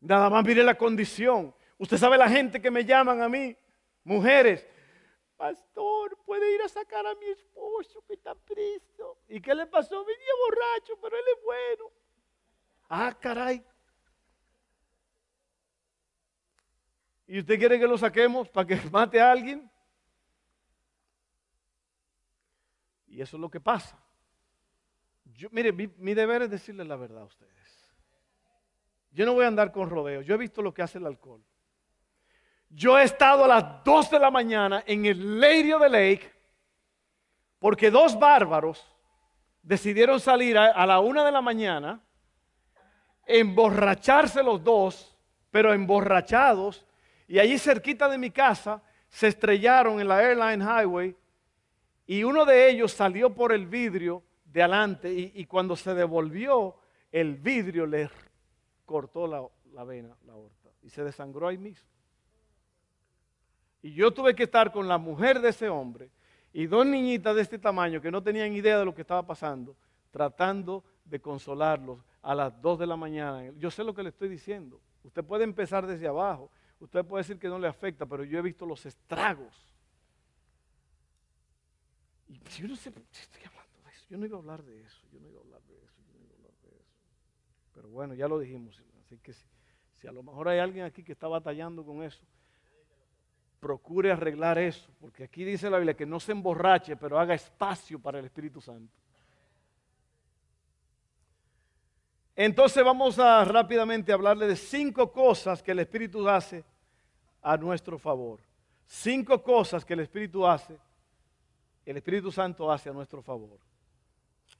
Nada 0.00 0.28
más 0.28 0.44
mire 0.44 0.62
la 0.62 0.76
condición. 0.76 1.54
Usted 1.78 1.96
sabe 1.96 2.18
la 2.18 2.28
gente 2.28 2.60
que 2.60 2.70
me 2.70 2.84
llaman 2.84 3.22
a 3.22 3.30
mí, 3.30 3.56
mujeres. 4.04 4.66
Pastor, 5.38 6.18
puede 6.26 6.54
ir 6.54 6.60
a 6.60 6.68
sacar 6.68 7.06
a 7.06 7.14
mi 7.14 7.26
esposo 7.26 8.04
que 8.06 8.12
está 8.12 8.34
preso. 8.34 9.16
¿Y 9.28 9.40
qué 9.40 9.54
le 9.54 9.66
pasó? 9.66 10.04
Venía 10.04 10.32
borracho, 10.44 11.00
pero 11.00 11.16
él 11.16 11.24
es 11.34 11.42
bueno. 11.42 11.92
Ah, 12.90 13.16
caray. 13.18 13.64
¿Y 17.28 17.40
usted 17.40 17.58
quiere 17.58 17.78
que 17.78 17.86
lo 17.86 17.98
saquemos 17.98 18.48
para 18.48 18.66
que 18.66 18.76
mate 18.90 19.20
a 19.20 19.30
alguien? 19.30 19.70
Y 23.06 23.20
eso 23.20 23.36
es 23.36 23.40
lo 23.40 23.50
que 23.50 23.60
pasa. 23.60 24.02
Yo, 25.34 25.48
mire, 25.52 25.70
mi, 25.70 26.14
deber 26.14 26.42
es 26.42 26.50
decirle 26.50 26.84
la 26.84 26.96
verdad 26.96 27.22
a 27.22 27.26
ustedes. 27.26 27.52
Yo 29.10 29.26
no 29.26 29.34
voy 29.34 29.44
a 29.44 29.48
andar 29.48 29.70
con 29.70 29.90
rodeos. 29.90 30.24
Yo 30.24 30.34
he 30.34 30.38
visto 30.38 30.62
lo 30.62 30.72
que 30.72 30.82
hace 30.82 30.98
el 30.98 31.06
alcohol. 31.06 31.42
Yo 32.70 32.98
he 32.98 33.02
estado 33.02 33.44
a 33.44 33.48
las 33.48 33.84
2 33.84 34.10
de 34.10 34.18
la 34.18 34.30
mañana 34.30 34.82
en 34.86 35.04
el 35.04 35.38
Lady 35.38 35.72
de 35.78 35.88
Lake 35.88 36.32
porque 37.58 37.90
dos 37.90 38.18
bárbaros 38.18 38.86
decidieron 39.62 40.20
salir 40.20 40.56
a, 40.56 40.66
a 40.66 40.86
la 40.86 41.00
una 41.00 41.24
de 41.24 41.32
la 41.32 41.40
mañana, 41.40 42.00
emborracharse 43.26 44.42
los 44.42 44.62
dos, 44.62 45.16
pero 45.50 45.72
emborrachados, 45.72 46.87
y 47.28 47.38
allí 47.38 47.58
cerquita 47.58 48.08
de 48.08 48.16
mi 48.16 48.30
casa 48.30 48.82
se 49.08 49.28
estrellaron 49.28 50.00
en 50.00 50.08
la 50.08 50.20
Airline 50.20 50.62
Highway 50.62 51.14
y 52.06 52.24
uno 52.24 52.46
de 52.46 52.70
ellos 52.70 52.92
salió 52.92 53.34
por 53.34 53.52
el 53.52 53.66
vidrio 53.66 54.22
de 54.46 54.62
adelante 54.62 55.12
y, 55.12 55.44
cuando 55.44 55.76
se 55.76 55.94
devolvió 55.94 56.76
el 57.12 57.36
vidrio 57.36 57.86
le 57.86 58.10
cortó 58.86 59.26
la, 59.26 59.84
vena, 59.84 60.16
la 60.26 60.32
aorta 60.32 60.70
y 60.82 60.88
se 60.88 61.04
desangró 61.04 61.48
ahí 61.48 61.58
mismo. 61.58 61.86
Y 63.82 63.92
yo 63.92 64.10
tuve 64.10 64.34
que 64.34 64.44
estar 64.44 64.72
con 64.72 64.88
la 64.88 64.96
mujer 64.96 65.40
de 65.40 65.50
ese 65.50 65.68
hombre 65.68 66.10
y 66.52 66.66
dos 66.66 66.86
niñitas 66.86 67.36
de 67.36 67.42
este 67.42 67.58
tamaño 67.58 68.00
que 68.00 68.10
no 68.10 68.22
tenían 68.22 68.54
idea 68.54 68.78
de 68.78 68.86
lo 68.86 68.94
que 68.94 69.02
estaba 69.02 69.26
pasando, 69.26 69.76
tratando 70.10 70.82
de 71.04 71.20
consolarlos 71.20 72.00
a 72.22 72.34
las 72.34 72.58
2 72.60 72.78
de 72.78 72.86
la 72.86 72.96
mañana. 72.96 73.52
Yo 73.58 73.70
sé 73.70 73.84
lo 73.84 73.94
que 73.94 74.02
le 74.02 74.08
estoy 74.08 74.30
diciendo. 74.30 74.80
Usted 75.04 75.22
puede 75.22 75.44
empezar 75.44 75.86
desde 75.86 76.08
abajo 76.08 76.50
Usted 76.80 77.04
puede 77.04 77.22
decir 77.22 77.38
que 77.38 77.48
no 77.48 77.58
le 77.58 77.66
afecta, 77.66 78.06
pero 78.06 78.24
yo 78.24 78.38
he 78.38 78.42
visto 78.42 78.64
los 78.64 78.86
estragos. 78.86 79.54
Y 82.28 82.38
yo 82.60 82.68
no 82.68 82.76
sé 82.76 82.92
si 83.10 83.22
estoy 83.22 83.42
hablando 83.44 83.82
de 83.84 83.90
eso. 83.90 84.06
Yo 84.08 84.18
no 84.18 84.26
iba 84.26 84.36
a 84.36 84.40
hablar 84.40 84.62
de 84.62 84.82
eso. 84.82 85.00
Yo 85.12 85.18
no 85.18 85.28
iba 85.28 85.38
a 85.38 85.42
hablar 85.42 85.62
de 85.62 85.76
eso. 85.76 85.94
Yo 86.06 86.18
no 86.18 86.24
iba 86.24 86.32
a 86.32 86.36
hablar 86.36 86.52
de 86.62 86.68
eso. 86.68 86.94
Pero 87.74 87.88
bueno, 87.88 88.14
ya 88.14 88.28
lo 88.28 88.38
dijimos. 88.38 88.80
Así 89.00 89.18
que 89.18 89.32
si, 89.32 90.06
a 90.06 90.12
lo 90.12 90.22
mejor 90.22 90.48
hay 90.48 90.58
alguien 90.58 90.84
aquí 90.84 91.02
que 91.02 91.12
está 91.12 91.26
batallando 91.26 91.84
con 91.84 92.02
eso, 92.02 92.22
procure 93.58 94.12
arreglar 94.12 94.58
eso. 94.58 94.88
Porque 95.00 95.24
aquí 95.24 95.44
dice 95.44 95.70
la 95.70 95.78
Biblia 95.78 95.96
que 95.96 96.06
no 96.06 96.20
se 96.20 96.32
emborrache, 96.32 96.96
pero 96.96 97.18
haga 97.18 97.34
espacio 97.34 97.98
para 97.98 98.20
el 98.20 98.26
Espíritu 98.26 98.60
Santo. 98.60 98.94
Entonces 102.40 102.84
vamos 102.84 103.18
a 103.18 103.44
rápidamente 103.44 104.12
hablarle 104.12 104.46
de 104.46 104.54
cinco 104.54 105.10
cosas 105.10 105.60
que 105.60 105.72
el 105.72 105.80
Espíritu 105.80 106.28
hace 106.28 106.64
a 107.42 107.56
nuestro 107.56 107.98
favor. 107.98 108.38
Cinco 108.86 109.42
cosas 109.42 109.84
que 109.84 109.94
el 109.94 110.00
Espíritu 110.00 110.46
hace, 110.46 110.78
el 111.84 111.96
Espíritu 111.96 112.30
Santo 112.30 112.70
hace 112.70 112.90
a 112.90 112.92
nuestro 112.92 113.22
favor. 113.22 113.58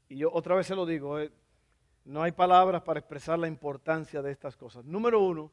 Y 0.08 0.16
yo 0.16 0.32
otra 0.32 0.56
vez 0.56 0.66
se 0.66 0.75
lo 0.75 0.85
digo, 0.85 1.20
eh, 1.20 1.30
no 2.04 2.20
hay 2.20 2.32
palabras 2.32 2.82
para 2.82 2.99
expresar 2.99 3.38
la 3.38 3.47
importancia 3.47 4.23
de 4.23 4.32
estas 4.32 4.56
cosas. 4.56 4.85
Número 4.85 5.20
uno, 5.20 5.49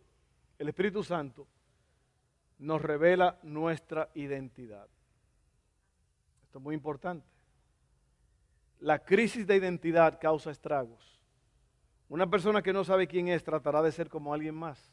el 0.58 0.68
Espíritu 0.70 1.04
Santo 1.04 1.46
nos 2.58 2.82
revela 2.82 3.38
nuestra 3.44 4.10
identidad. 4.16 4.88
Esto 6.42 6.58
es 6.58 6.64
muy 6.64 6.74
importante. 6.74 7.28
La 8.80 8.98
crisis 8.98 9.46
de 9.46 9.58
identidad 9.58 10.18
causa 10.20 10.50
estragos. 10.50 11.15
Una 12.08 12.30
persona 12.30 12.62
que 12.62 12.74
no 12.74 12.84
sabe 12.84 13.08
quién 13.08 13.28
es 13.28 13.44
tratará 13.44 13.82
de 13.82 13.92
ser 13.92 14.10
como 14.10 14.34
alguien 14.34 14.56
más. 14.56 14.92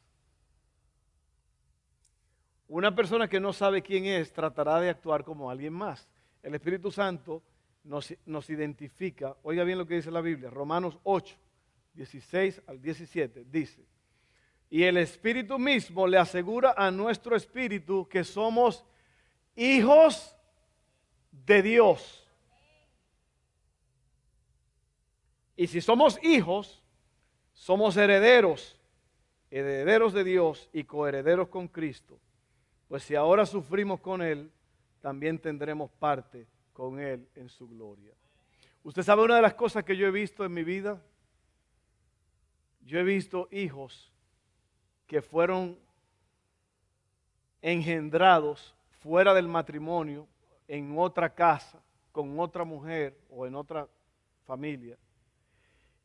Una 2.68 2.94
persona 2.94 3.28
que 3.28 3.38
no 3.38 3.52
sabe 3.52 3.82
quién 3.82 4.06
es 4.06 4.32
tratará 4.32 4.80
de 4.80 4.88
actuar 4.88 5.24
como 5.24 5.50
alguien 5.50 5.74
más. 5.74 6.08
El 6.42 6.54
Espíritu 6.54 6.90
Santo 6.90 7.42
nos, 7.84 8.50
identifica. 8.50 9.36
Oiga 9.42 9.62
bien 9.64 9.76
lo 9.76 9.86
que 9.86 9.96
dice 9.96 10.10
la 10.10 10.22
Biblia. 10.22 10.48
Romanos 10.48 10.98
8, 11.02 11.36
16 11.92 12.62
al 12.66 12.80
17 12.80 13.44
dice. 13.44 13.84
Y 14.70 14.84
el 14.84 14.96
Espíritu 14.96 15.58
mismo 15.58 16.06
le 16.06 16.16
asegura 16.16 16.74
a 16.74 16.90
nuestro 16.90 17.36
espíritu 17.36 18.08
que 18.08 18.24
somos 18.24 18.86
hijos 19.54 20.34
de 21.30 21.62
Dios. 21.62 22.26
Y 25.56 25.66
si 25.66 25.82
somos 25.82 26.18
hijos, 26.24 26.81
somos 27.62 27.96
herederos, 27.96 28.76
herederos 29.48 30.12
de 30.12 30.24
Dios 30.24 30.68
y 30.72 30.82
coherederos 30.82 31.46
con 31.46 31.68
Cristo. 31.68 32.18
Pues 32.88 33.04
si 33.04 33.14
ahora 33.14 33.46
sufrimos 33.46 34.00
con 34.00 34.20
Él, 34.20 34.50
también 35.00 35.38
tendremos 35.38 35.88
parte 35.88 36.48
con 36.72 36.98
Él 36.98 37.28
en 37.36 37.48
su 37.48 37.68
gloria. 37.68 38.12
Usted 38.82 39.04
sabe 39.04 39.22
una 39.22 39.36
de 39.36 39.42
las 39.42 39.54
cosas 39.54 39.84
que 39.84 39.96
yo 39.96 40.08
he 40.08 40.10
visto 40.10 40.44
en 40.44 40.52
mi 40.52 40.64
vida. 40.64 41.00
Yo 42.80 42.98
he 42.98 43.04
visto 43.04 43.46
hijos 43.52 44.12
que 45.06 45.22
fueron 45.22 45.78
engendrados 47.60 48.74
fuera 49.02 49.32
del 49.34 49.46
matrimonio, 49.46 50.26
en 50.66 50.98
otra 50.98 51.32
casa, 51.32 51.80
con 52.10 52.40
otra 52.40 52.64
mujer 52.64 53.16
o 53.30 53.46
en 53.46 53.54
otra 53.54 53.86
familia. 54.48 54.98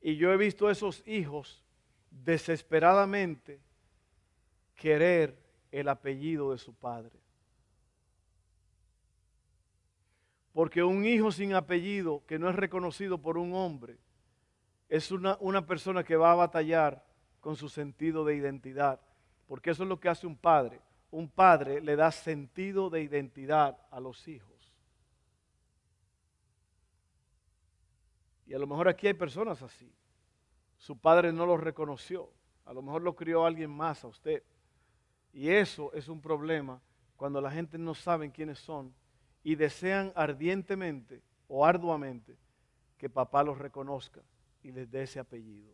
Y 0.01 0.16
yo 0.16 0.32
he 0.32 0.38
visto 0.38 0.70
esos 0.70 1.06
hijos 1.08 1.63
desesperadamente 2.10 3.60
querer 4.75 5.38
el 5.72 5.89
apellido 5.89 6.51
de 6.51 6.58
su 6.58 6.74
padre. 6.74 7.20
Porque 10.54 10.84
un 10.84 11.06
hijo 11.06 11.32
sin 11.32 11.54
apellido 11.54 12.24
que 12.25 12.39
no 12.39 12.50
es 12.50 12.56
reconocido 12.56 13.20
por 13.20 13.38
un 13.38 13.54
hombre 13.54 13.98
es 14.89 15.12
una, 15.12 15.38
una, 15.39 15.66
persona 15.68 16.04
que 16.04 16.16
va 16.16 16.32
a 16.32 16.36
batallar 16.36 17.06
con 17.42 17.56
su 17.56 17.70
sentido 17.70 18.25
de 18.25 18.36
identidad. 18.36 19.00
Porque 19.48 19.72
eso 19.72 19.84
es 19.84 19.89
lo 19.89 20.00
que 20.00 20.10
hace 20.10 20.25
un 20.25 20.36
padre. 20.36 20.82
Un 21.12 21.30
padre 21.30 21.82
le 21.82 21.96
da 21.96 22.12
sentido 22.12 22.89
de 22.89 23.01
identidad 23.01 23.77
a 23.92 24.00
los 24.00 24.27
hijos. 24.27 24.57
Y 28.48 28.54
a 28.54 28.60
lo 28.60 28.66
mejor 28.66 28.88
aquí 28.88 29.08
hay 29.08 29.13
personas 29.13 29.62
así. 29.62 29.92
Su 30.77 30.98
padre 30.98 31.34
no 31.34 31.46
lo 31.46 31.58
reconoció. 31.58 32.32
A 32.66 32.74
lo 32.74 32.82
mejor 32.82 33.01
lo 33.01 33.16
crió 33.16 33.46
alguien 33.46 33.70
más 33.70 34.04
a 34.04 34.08
usted. 34.08 34.42
Y 35.34 35.50
eso 35.50 35.92
es 35.94 36.08
un 36.08 36.22
problema 36.22 36.82
cuando 37.16 37.42
la 37.42 37.51
gente 37.51 37.77
no 37.77 37.94
sabe 37.94 38.32
quiénes 38.32 38.60
son 38.60 38.94
y 39.44 39.56
desean 39.56 40.12
ardientemente 40.16 41.22
o 41.48 41.66
arduamente 41.66 42.38
que 42.98 43.10
papá 43.10 43.44
los 43.44 43.58
reconozca 43.58 44.22
y 44.63 44.72
les 44.72 44.89
dé 44.89 45.04
ese 45.04 45.20
apellido. 45.20 45.74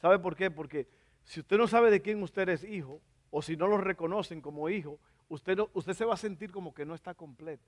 ¿Sabe 0.00 0.18
por 0.18 0.36
qué? 0.36 0.50
Porque 0.50 0.88
si 1.24 1.40
usted 1.40 1.56
no 1.56 1.66
sabe 1.66 1.90
de 1.90 2.02
quién 2.02 2.22
usted 2.22 2.48
es 2.48 2.62
hijo, 2.64 3.00
o 3.30 3.42
si 3.42 3.56
no 3.56 3.66
lo 3.66 3.78
reconocen 3.78 4.40
como 4.40 4.68
hijo, 4.68 4.98
usted, 5.28 5.58
usted 5.72 5.94
se 5.94 6.04
va 6.04 6.14
a 6.14 6.18
sentir 6.18 6.52
como 6.52 6.72
que 6.72 6.86
no 6.86 6.94
está 6.94 7.14
completo. 7.14 7.64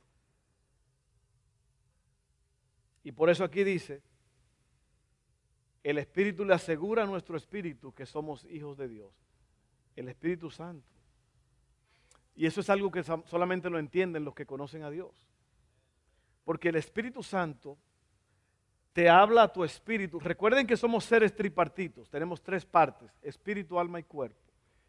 Y 3.02 3.12
por 3.12 3.30
eso 3.30 3.44
aquí 3.44 3.64
dice, 3.64 4.02
el 5.82 5.98
Espíritu 5.98 6.44
le 6.44 6.54
asegura 6.54 7.04
a 7.04 7.06
nuestro 7.06 7.36
espíritu 7.36 7.92
que 7.92 8.06
somos 8.06 8.44
hijos 8.46 8.76
de 8.76 8.88
Dios. 8.88 9.12
El 9.96 10.08
Espíritu 10.08 10.50
Santo. 10.50 10.86
Y 12.34 12.46
eso 12.46 12.60
es 12.60 12.70
algo 12.70 12.90
que 12.90 13.02
solamente 13.02 13.70
lo 13.70 13.78
entienden 13.78 14.24
los 14.24 14.34
que 14.34 14.46
conocen 14.46 14.82
a 14.84 14.90
Dios. 14.90 15.28
Porque 16.44 16.68
el 16.68 16.76
Espíritu 16.76 17.22
Santo 17.22 17.78
te 18.92 19.08
habla 19.08 19.44
a 19.44 19.52
tu 19.52 19.64
espíritu. 19.64 20.18
Recuerden 20.18 20.66
que 20.66 20.76
somos 20.76 21.04
seres 21.04 21.34
tripartitos. 21.34 22.10
Tenemos 22.10 22.42
tres 22.42 22.64
partes, 22.66 23.10
espíritu, 23.22 23.78
alma 23.78 24.00
y 24.00 24.04
cuerpo. 24.04 24.40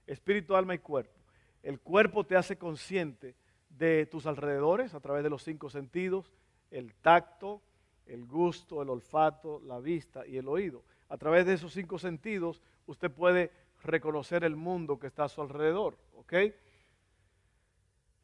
Espíritu, 0.08 0.56
alma 0.56 0.74
y 0.74 0.80
cuerpo. 0.80 1.20
El 1.62 1.80
cuerpo 1.80 2.26
te 2.26 2.36
hace 2.36 2.58
consciente 2.58 3.36
de 3.70 4.06
tus 4.06 4.26
alrededores 4.26 4.94
a 4.94 5.00
través 5.00 5.24
de 5.24 5.30
los 5.30 5.44
cinco 5.44 5.70
sentidos, 5.70 6.32
el 6.72 6.96
tacto, 6.96 7.62
el 8.10 8.26
gusto, 8.26 8.82
el 8.82 8.90
olfato, 8.90 9.62
la 9.66 9.80
vista 9.80 10.26
y 10.26 10.38
el 10.38 10.48
oído. 10.48 10.84
A 11.08 11.18
través 11.18 11.46
de 11.46 11.54
esos 11.54 11.74
cinco 11.74 11.98
sentidos 11.98 12.62
usted 12.86 13.12
puede 13.12 13.52
reconocer 13.84 14.44
el 14.44 14.56
mundo 14.56 15.00
que 15.00 15.08
está 15.08 15.26
a 15.26 15.30
su 15.30 15.42
alrededor. 15.42 15.98
¿ok? 16.16 16.34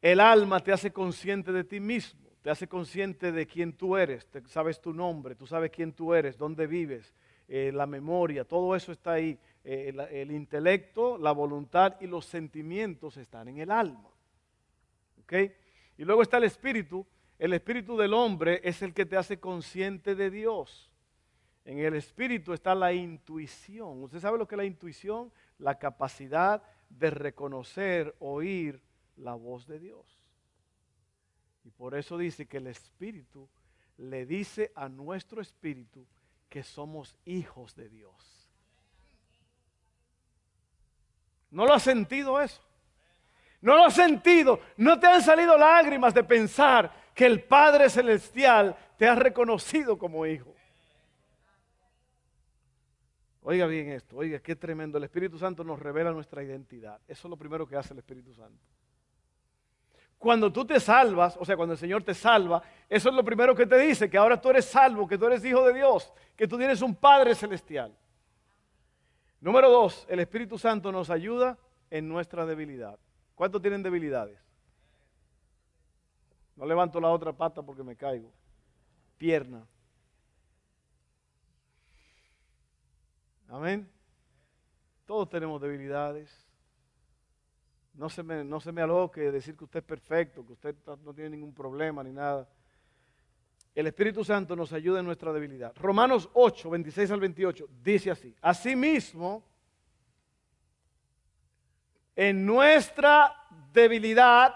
El 0.02 0.20
alma 0.20 0.60
te 0.60 0.72
hace 0.72 0.92
consciente 0.92 1.52
de 1.52 1.64
ti 1.64 1.80
mismo, 1.80 2.28
te 2.42 2.50
hace 2.50 2.68
consciente 2.68 3.32
de 3.32 3.46
quién 3.46 3.72
tú 3.72 3.96
eres, 3.96 4.26
te, 4.26 4.46
sabes 4.48 4.80
tu 4.80 4.92
nombre, 4.92 5.34
tú 5.34 5.46
sabes 5.46 5.70
quién 5.70 5.92
tú 5.92 6.14
eres, 6.14 6.36
dónde 6.36 6.66
vives, 6.66 7.14
eh, 7.48 7.70
la 7.72 7.86
memoria, 7.86 8.44
todo 8.44 8.74
eso 8.76 8.92
está 8.92 9.12
ahí. 9.12 9.38
Eh, 9.64 9.88
el, 9.88 10.00
el, 10.00 10.30
intelecto, 10.30 11.18
la 11.18 11.32
voluntad 11.32 11.96
y 12.00 12.06
los 12.06 12.24
sentimientos 12.26 13.16
están 13.16 13.48
en 13.48 13.58
el 13.58 13.70
alma. 13.70 14.10
¿ok? 15.22 15.32
Y 15.98 16.04
luego 16.04 16.22
está 16.22 16.36
el 16.36 16.44
espíritu, 16.44 17.04
el 17.38 17.52
espíritu 17.52 17.96
del 17.96 18.14
hombre 18.14 18.60
es 18.64 18.82
el 18.82 18.94
que 18.94 19.06
te 19.06 19.16
hace 19.16 19.38
consciente 19.38 20.14
de 20.14 20.30
Dios. 20.30 20.90
En 21.64 21.78
el 21.80 21.94
espíritu 21.94 22.52
está 22.52 22.74
la 22.74 22.92
intuición. 22.92 24.02
¿Usted 24.02 24.20
sabe 24.20 24.38
lo 24.38 24.46
que 24.46 24.54
es 24.54 24.58
la 24.58 24.64
intuición? 24.64 25.32
La 25.58 25.78
capacidad 25.78 26.62
de 26.88 27.10
reconocer, 27.10 28.14
oír 28.20 28.80
la 29.16 29.34
voz 29.34 29.66
de 29.66 29.78
Dios. 29.78 30.06
Y 31.64 31.70
por 31.70 31.96
eso 31.96 32.16
dice 32.16 32.46
que 32.46 32.58
el 32.58 32.68
espíritu 32.68 33.48
le 33.98 34.24
dice 34.24 34.72
a 34.74 34.88
nuestro 34.88 35.42
espíritu 35.42 36.06
que 36.48 36.62
somos 36.62 37.16
hijos 37.24 37.74
de 37.74 37.88
Dios. 37.88 38.48
¿No 41.50 41.66
lo 41.66 41.74
has 41.74 41.82
sentido 41.82 42.40
eso? 42.40 42.62
¿No 43.60 43.76
lo 43.76 43.84
has 43.84 43.94
sentido? 43.94 44.60
¿No 44.76 44.98
te 45.00 45.06
han 45.06 45.22
salido 45.22 45.58
lágrimas 45.58 46.14
de 46.14 46.22
pensar 46.22 47.05
que 47.16 47.24
el 47.24 47.42
Padre 47.42 47.88
Celestial 47.88 48.76
te 48.98 49.08
ha 49.08 49.14
reconocido 49.14 49.96
como 49.96 50.26
hijo. 50.26 50.54
Oiga 53.40 53.66
bien 53.66 53.90
esto, 53.90 54.18
oiga, 54.18 54.38
qué 54.40 54.54
tremendo. 54.54 54.98
El 54.98 55.04
Espíritu 55.04 55.38
Santo 55.38 55.64
nos 55.64 55.78
revela 55.78 56.12
nuestra 56.12 56.42
identidad. 56.42 57.00
Eso 57.08 57.26
es 57.26 57.30
lo 57.30 57.38
primero 57.38 57.66
que 57.66 57.74
hace 57.74 57.94
el 57.94 58.00
Espíritu 58.00 58.34
Santo. 58.34 58.62
Cuando 60.18 60.52
tú 60.52 60.66
te 60.66 60.78
salvas, 60.78 61.38
o 61.40 61.44
sea, 61.46 61.56
cuando 61.56 61.72
el 61.72 61.78
Señor 61.78 62.02
te 62.02 62.12
salva, 62.12 62.62
eso 62.86 63.08
es 63.08 63.14
lo 63.14 63.24
primero 63.24 63.54
que 63.54 63.64
te 63.64 63.78
dice, 63.78 64.10
que 64.10 64.18
ahora 64.18 64.38
tú 64.38 64.50
eres 64.50 64.66
salvo, 64.66 65.08
que 65.08 65.16
tú 65.16 65.24
eres 65.24 65.42
hijo 65.42 65.66
de 65.66 65.72
Dios, 65.72 66.12
que 66.36 66.46
tú 66.46 66.58
tienes 66.58 66.82
un 66.82 66.94
Padre 66.94 67.34
Celestial. 67.34 67.96
Número 69.40 69.70
dos, 69.70 70.06
el 70.10 70.20
Espíritu 70.20 70.58
Santo 70.58 70.92
nos 70.92 71.08
ayuda 71.08 71.56
en 71.88 72.08
nuestra 72.08 72.44
debilidad. 72.44 72.98
¿Cuántos 73.34 73.62
tienen 73.62 73.82
debilidades? 73.82 74.45
No 76.56 76.64
levanto 76.66 76.98
la 77.00 77.10
otra 77.10 77.32
pata 77.32 77.62
porque 77.62 77.82
me 77.82 77.96
caigo. 77.96 78.32
Pierna. 79.18 79.66
Amén. 83.48 83.88
Todos 85.04 85.28
tenemos 85.28 85.60
debilidades. 85.60 86.46
No 87.94 88.10
se 88.10 88.22
me, 88.22 88.44
no 88.44 88.60
se 88.60 88.72
me 88.72 88.82
aloque 88.82 89.30
decir 89.30 89.56
que 89.56 89.64
usted 89.64 89.80
es 89.80 89.86
perfecto, 89.86 90.44
que 90.44 90.52
usted 90.52 90.74
no 91.04 91.14
tiene 91.14 91.30
ningún 91.30 91.54
problema 91.54 92.02
ni 92.02 92.12
nada. 92.12 92.48
El 93.74 93.86
Espíritu 93.86 94.24
Santo 94.24 94.56
nos 94.56 94.72
ayuda 94.72 95.00
en 95.00 95.06
nuestra 95.06 95.32
debilidad. 95.32 95.74
Romanos 95.76 96.28
8, 96.32 96.70
26 96.70 97.10
al 97.10 97.20
28 97.20 97.68
dice 97.82 98.10
así. 98.10 98.34
Asimismo, 98.40 99.44
en 102.14 102.44
nuestra 102.44 103.34
debilidad 103.72 104.54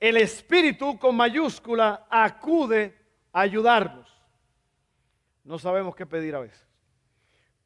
el 0.00 0.16
Espíritu 0.16 0.98
con 0.98 1.16
mayúscula 1.16 2.06
acude 2.08 2.96
a 3.32 3.40
ayudarnos. 3.40 4.08
No 5.44 5.58
sabemos 5.58 5.96
qué 5.96 6.06
pedir 6.06 6.34
a 6.34 6.40
veces, 6.40 6.66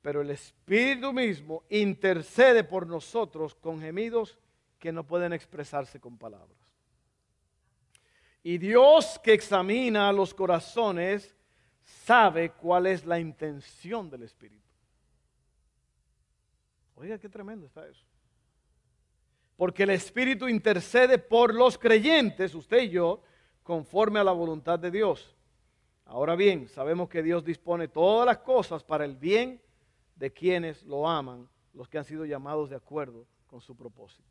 pero 0.00 0.22
el 0.22 0.30
Espíritu 0.30 1.12
mismo 1.12 1.64
intercede 1.68 2.64
por 2.64 2.86
nosotros 2.86 3.54
con 3.54 3.80
gemidos 3.80 4.38
que 4.78 4.92
no 4.92 5.06
pueden 5.06 5.32
expresarse 5.32 6.00
con 6.00 6.16
palabras. 6.16 6.58
Y 8.42 8.58
Dios 8.58 9.20
que 9.22 9.32
examina 9.32 10.10
los 10.12 10.34
corazones 10.34 11.36
sabe 11.82 12.50
cuál 12.50 12.86
es 12.86 13.04
la 13.04 13.18
intención 13.20 14.10
del 14.10 14.24
Espíritu. 14.24 14.62
Oiga, 16.96 17.18
qué 17.18 17.28
tremendo 17.28 17.66
está 17.66 17.86
eso 17.86 18.11
porque 19.62 19.84
el 19.84 19.90
Espíritu 19.90 20.48
intercede 20.48 21.18
por 21.18 21.54
los 21.54 21.78
creyentes, 21.78 22.52
usted 22.52 22.82
y 22.82 22.88
yo, 22.88 23.22
conforme 23.62 24.18
a 24.18 24.24
la 24.24 24.32
voluntad 24.32 24.76
de 24.76 24.90
Dios. 24.90 25.36
Ahora 26.04 26.34
bien, 26.34 26.66
sabemos 26.66 27.08
que 27.08 27.22
Dios 27.22 27.44
dispone 27.44 27.86
todas 27.86 28.26
las 28.26 28.38
cosas 28.38 28.82
para 28.82 29.04
el 29.04 29.14
bien 29.14 29.62
de 30.16 30.32
quienes 30.32 30.82
lo 30.82 31.08
aman, 31.08 31.48
los 31.74 31.88
que 31.88 31.96
han 31.96 32.04
sido 32.04 32.24
llamados 32.24 32.70
de 32.70 32.74
acuerdo 32.74 33.24
con 33.46 33.60
su 33.60 33.76
propósito. 33.76 34.28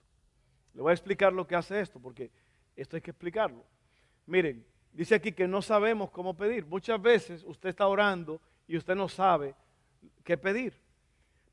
Le 0.74 0.82
voy 0.82 0.90
a 0.90 0.96
explicar 0.96 1.32
lo 1.32 1.48
que 1.48 1.56
hace 1.56 1.80
esto, 1.80 1.98
porque 1.98 2.30
esto 2.76 2.98
hay 2.98 3.02
que 3.02 3.12
explicarlo. 3.12 3.64
Miren, 4.26 4.66
dice 4.92 5.16
aquí 5.16 5.32
que 5.32 5.48
no 5.48 5.62
sabemos 5.62 6.12
cómo 6.12 6.36
pedir. 6.36 6.66
Muchas 6.66 7.02
veces 7.02 7.42
usted 7.46 7.70
está 7.70 7.88
orando 7.88 8.42
y 8.68 8.76
usted 8.76 8.96
no 8.96 9.08
sabe 9.08 9.56
qué 10.26 10.38
pedir. 10.38 10.74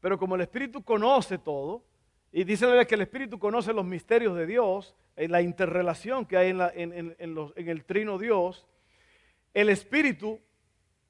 Pero 0.00 0.18
como 0.18 0.34
el 0.34 0.40
Espíritu 0.40 0.82
conoce 0.82 1.38
todo, 1.38 1.84
y 2.32 2.44
dice 2.44 2.66
que 2.86 2.94
el 2.94 3.02
Espíritu 3.02 3.38
conoce 3.38 3.72
los 3.72 3.84
misterios 3.84 4.36
de 4.36 4.46
Dios, 4.46 4.94
en 5.16 5.32
la 5.32 5.42
interrelación 5.42 6.26
que 6.26 6.36
hay 6.36 6.50
en, 6.50 7.16
en 7.18 7.68
el 7.68 7.84
trino 7.84 8.18
Dios. 8.18 8.66
El 9.52 9.68
Espíritu 9.68 10.40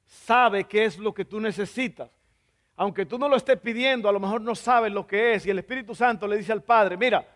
sabe 0.07 0.65
qué 0.65 0.87
es 0.87 0.99
lo 0.99 1.13
que 1.13 1.27
tú 1.27 1.41
necesitas. 1.41 2.11
Aunque 2.77 3.05
tú 3.05 3.19
no 3.19 3.29
lo 3.29 3.37
estés 3.37 3.59
pidiendo, 3.59 4.09
a 4.09 4.13
lo 4.13 4.21
mejor 4.21 4.41
no 4.41 4.55
sabes 4.55 4.93
lo 4.93 5.07
que 5.07 5.35
es. 5.35 5.45
Y 5.45 5.51
el 5.51 5.59
Espíritu 5.59 5.95
Santo 5.95 6.27
le 6.27 6.39
dice 6.39 6.53
al 6.53 6.63
Padre, 6.63 6.97
mira, 6.97 7.27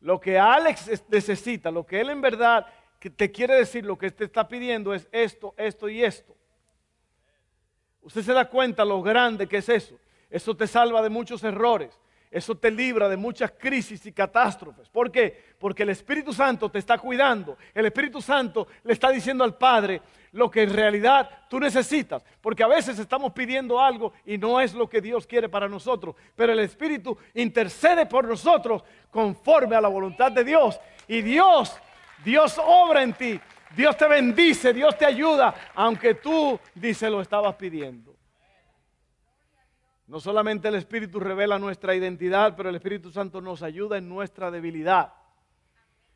Lo 0.00 0.20
que 0.20 0.36
Alex 0.38 1.04
necesita, 1.08 1.70
lo 1.70 1.86
que 1.86 2.00
él 2.00 2.10
en 2.10 2.20
verdad 2.20 2.66
te 3.16 3.30
quiere 3.30 3.54
decir, 3.54 3.84
lo 3.84 3.96
que 3.96 4.10
te 4.10 4.24
está 4.24 4.46
pidiendo 4.46 4.92
es 4.92 5.08
esto, 5.12 5.54
esto 5.56 5.88
y 5.88 6.02
esto. 6.02 6.36
Usted 8.02 8.22
se 8.22 8.32
da 8.32 8.48
cuenta 8.48 8.84
lo 8.84 9.00
grande 9.00 9.46
que 9.46 9.58
es 9.58 9.68
eso. 9.68 9.96
Eso 10.28 10.56
te 10.56 10.66
salva 10.66 11.02
de 11.02 11.08
muchos 11.08 11.42
errores. 11.44 11.98
Eso 12.32 12.56
te 12.56 12.70
libra 12.70 13.10
de 13.10 13.18
muchas 13.18 13.50
crisis 13.50 14.06
y 14.06 14.12
catástrofes. 14.12 14.88
¿Por 14.88 15.12
qué? 15.12 15.52
Porque 15.58 15.82
el 15.82 15.90
Espíritu 15.90 16.32
Santo 16.32 16.70
te 16.70 16.78
está 16.78 16.96
cuidando. 16.96 17.58
El 17.74 17.84
Espíritu 17.84 18.22
Santo 18.22 18.66
le 18.84 18.94
está 18.94 19.10
diciendo 19.10 19.44
al 19.44 19.58
Padre 19.58 20.00
lo 20.32 20.50
que 20.50 20.62
en 20.62 20.72
realidad 20.72 21.28
tú 21.50 21.60
necesitas. 21.60 22.24
Porque 22.40 22.62
a 22.62 22.68
veces 22.68 22.98
estamos 22.98 23.34
pidiendo 23.34 23.78
algo 23.78 24.14
y 24.24 24.38
no 24.38 24.62
es 24.62 24.72
lo 24.72 24.88
que 24.88 25.02
Dios 25.02 25.26
quiere 25.26 25.50
para 25.50 25.68
nosotros. 25.68 26.16
Pero 26.34 26.52
el 26.54 26.60
Espíritu 26.60 27.18
intercede 27.34 28.06
por 28.06 28.26
nosotros 28.26 28.82
conforme 29.10 29.76
a 29.76 29.82
la 29.82 29.88
voluntad 29.88 30.32
de 30.32 30.42
Dios. 30.42 30.80
Y 31.06 31.20
Dios, 31.20 31.76
Dios 32.24 32.58
obra 32.64 33.02
en 33.02 33.12
ti. 33.12 33.38
Dios 33.76 33.94
te 33.94 34.08
bendice, 34.08 34.72
Dios 34.72 34.96
te 34.96 35.04
ayuda, 35.04 35.54
aunque 35.74 36.14
tú, 36.14 36.58
dice, 36.74 37.08
lo 37.10 37.20
estabas 37.20 37.54
pidiendo. 37.56 38.14
No 40.12 40.20
solamente 40.20 40.68
el 40.68 40.74
Espíritu 40.74 41.18
revela 41.20 41.58
nuestra 41.58 41.94
identidad, 41.94 42.54
pero 42.54 42.68
el 42.68 42.74
Espíritu 42.74 43.10
Santo 43.10 43.40
nos 43.40 43.62
ayuda 43.62 43.96
en 43.96 44.10
nuestra 44.10 44.50
debilidad. 44.50 45.14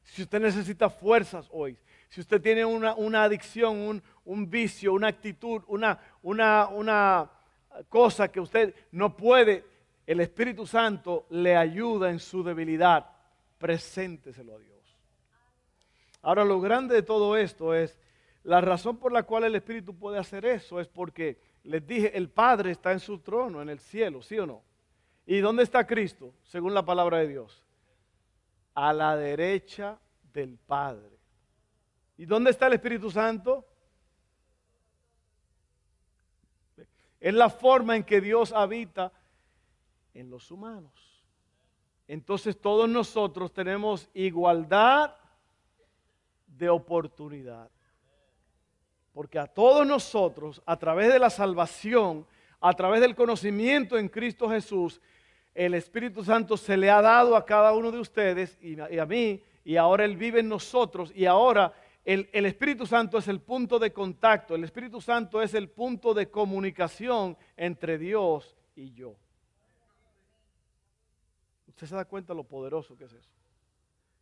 Si 0.03 0.21
usted 0.21 0.39
necesita 0.39 0.91
fuerzas 0.91 1.49
hoy, 1.51 1.79
si 2.11 2.21
usted 2.21 2.43
tiene 2.43 2.67
una, 2.67 3.25
adicción, 3.25 4.03
un, 4.27 4.51
vicio, 4.51 4.93
una 4.93 5.09
actitud, 5.09 5.63
una, 5.69 5.99
una, 6.21 6.69
una 6.69 7.31
cosa 7.89 8.29
que 8.29 8.39
usted 8.39 8.75
no 8.91 9.17
puede, 9.17 9.65
el 10.07 10.21
Espíritu 10.21 10.67
Santo 10.67 11.25
le 11.31 11.57
ayuda 11.57 12.11
en 12.11 12.19
su 12.19 12.45
debilidad. 12.45 13.07
Presénteselo 13.57 14.57
a 14.57 14.59
Dios. 14.59 14.99
Ahora, 16.21 16.45
lo 16.45 16.61
grande 16.61 16.97
de 16.97 17.03
todo 17.03 17.35
esto 17.35 17.75
es, 17.75 17.99
la 18.43 18.61
razón 18.61 18.99
por 18.99 19.11
la 19.11 19.23
cual 19.23 19.45
el 19.45 19.55
Espíritu 19.55 19.99
puede 19.99 20.19
hacer 20.19 20.45
eso 20.45 20.81
es 20.81 20.87
porque 20.87 21.41
les 21.67 21.87
dije, 21.87 22.17
el 22.17 22.29
Padre 22.29 22.71
está 22.71 22.93
en 22.93 23.01
su 23.01 23.19
trono, 23.19 23.61
en 23.61 23.69
el 23.69 23.81
cielo, 23.81 24.23
¿sí 24.23 24.39
o 24.39 24.47
no? 24.47 24.63
¿Y 25.27 25.41
dónde 25.41 25.65
está 25.65 25.87
Cristo, 25.87 26.33
según 26.45 26.73
la 26.73 26.85
palabra 26.85 27.19
de 27.19 27.29
Dios? 27.29 27.65
A 28.75 28.93
la 28.93 29.17
derecha 29.17 29.99
del 30.33 30.57
Padre. 30.59 31.19
¿Y 32.17 32.25
dónde 32.25 32.51
está 32.51 32.69
el 32.69 32.75
Espíritu 32.75 33.11
Santo? 33.11 33.65
Es 37.19 37.35
la 37.35 37.51
forma 37.51 37.97
en 37.97 38.05
que 38.05 38.21
Dios 38.21 38.53
habita 38.53 39.13
en 40.15 40.31
los 40.31 40.51
humanos. 40.51 40.93
Entonces 42.07 42.61
todos 42.61 42.89
nosotros 42.89 43.53
tenemos 43.53 44.09
igualdad 44.15 45.17
de 46.47 46.69
oportunidad. 46.69 47.71
Porque 49.17 49.39
a 49.39 49.47
todos 49.47 49.87
nosotros, 49.87 50.61
a 50.67 50.77
través 50.77 51.11
de 51.11 51.19
la 51.19 51.31
salvación, 51.31 52.27
a 52.61 52.75
través 52.75 53.01
del 53.01 53.15
conocimiento 53.15 53.97
en 53.97 54.11
Cristo 54.11 54.47
Jesús, 54.47 55.01
el 55.55 55.73
Espíritu 55.73 56.23
Santo 56.23 56.59
se 56.59 56.77
le 56.77 56.91
ha 56.91 57.01
dado 57.01 57.35
a 57.35 57.47
cada 57.47 57.73
uno 57.73 57.91
de 57.91 57.99
ustedes 57.99 58.59
y 58.61 58.79
a, 58.79 59.07
mí, 59.07 59.43
y 59.65 59.77
ahora 59.77 60.05
Él 60.05 60.19
vive 60.19 60.41
en 60.41 60.51
nosotros, 60.51 61.13
y 61.15 61.25
ahora 61.25 61.73
el, 62.05 62.29
Espíritu 62.31 62.85
Santo 62.85 63.17
es 63.17 63.27
el 63.29 63.41
punto 63.41 63.79
de 63.79 63.91
contacto, 63.91 64.55
el 64.55 64.65
Espíritu 64.65 65.01
Santo 65.01 65.41
es 65.41 65.55
el 65.55 65.71
punto 65.71 66.13
de 66.13 66.31
comunicación 66.31 67.39
entre 67.57 67.97
Dios 67.97 68.55
y 68.75 68.93
yo. 68.93 69.17
Usted 71.69 71.87
se 71.87 71.95
da 71.95 72.05
cuenta 72.05 72.35
lo 72.35 72.45
poderoso 72.45 72.95
que 72.99 73.05
es 73.05 73.15
eso. 73.15 73.33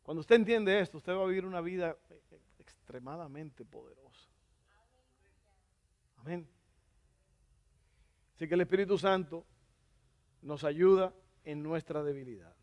Cuando 0.05 0.21
usted 0.21 0.37
entiende 0.37 0.79
esto, 0.79 0.99
usted 0.99 1.17
va 1.17 1.25
a 1.25 1.27
vivir 1.27 1.47
una 1.47 1.61
vida 1.61 1.97
extremadamente 2.61 3.65
poderosa. 3.65 4.34
Amén. 6.25 6.49
Así 8.35 8.49
que 8.49 8.55
el 8.55 8.63
Espíritu 8.63 8.97
Santo 8.97 9.45
nos 10.41 10.65
ayuda 10.65 11.13
en 11.45 11.63
nuestra 11.63 12.03
debilidad. 12.03 12.57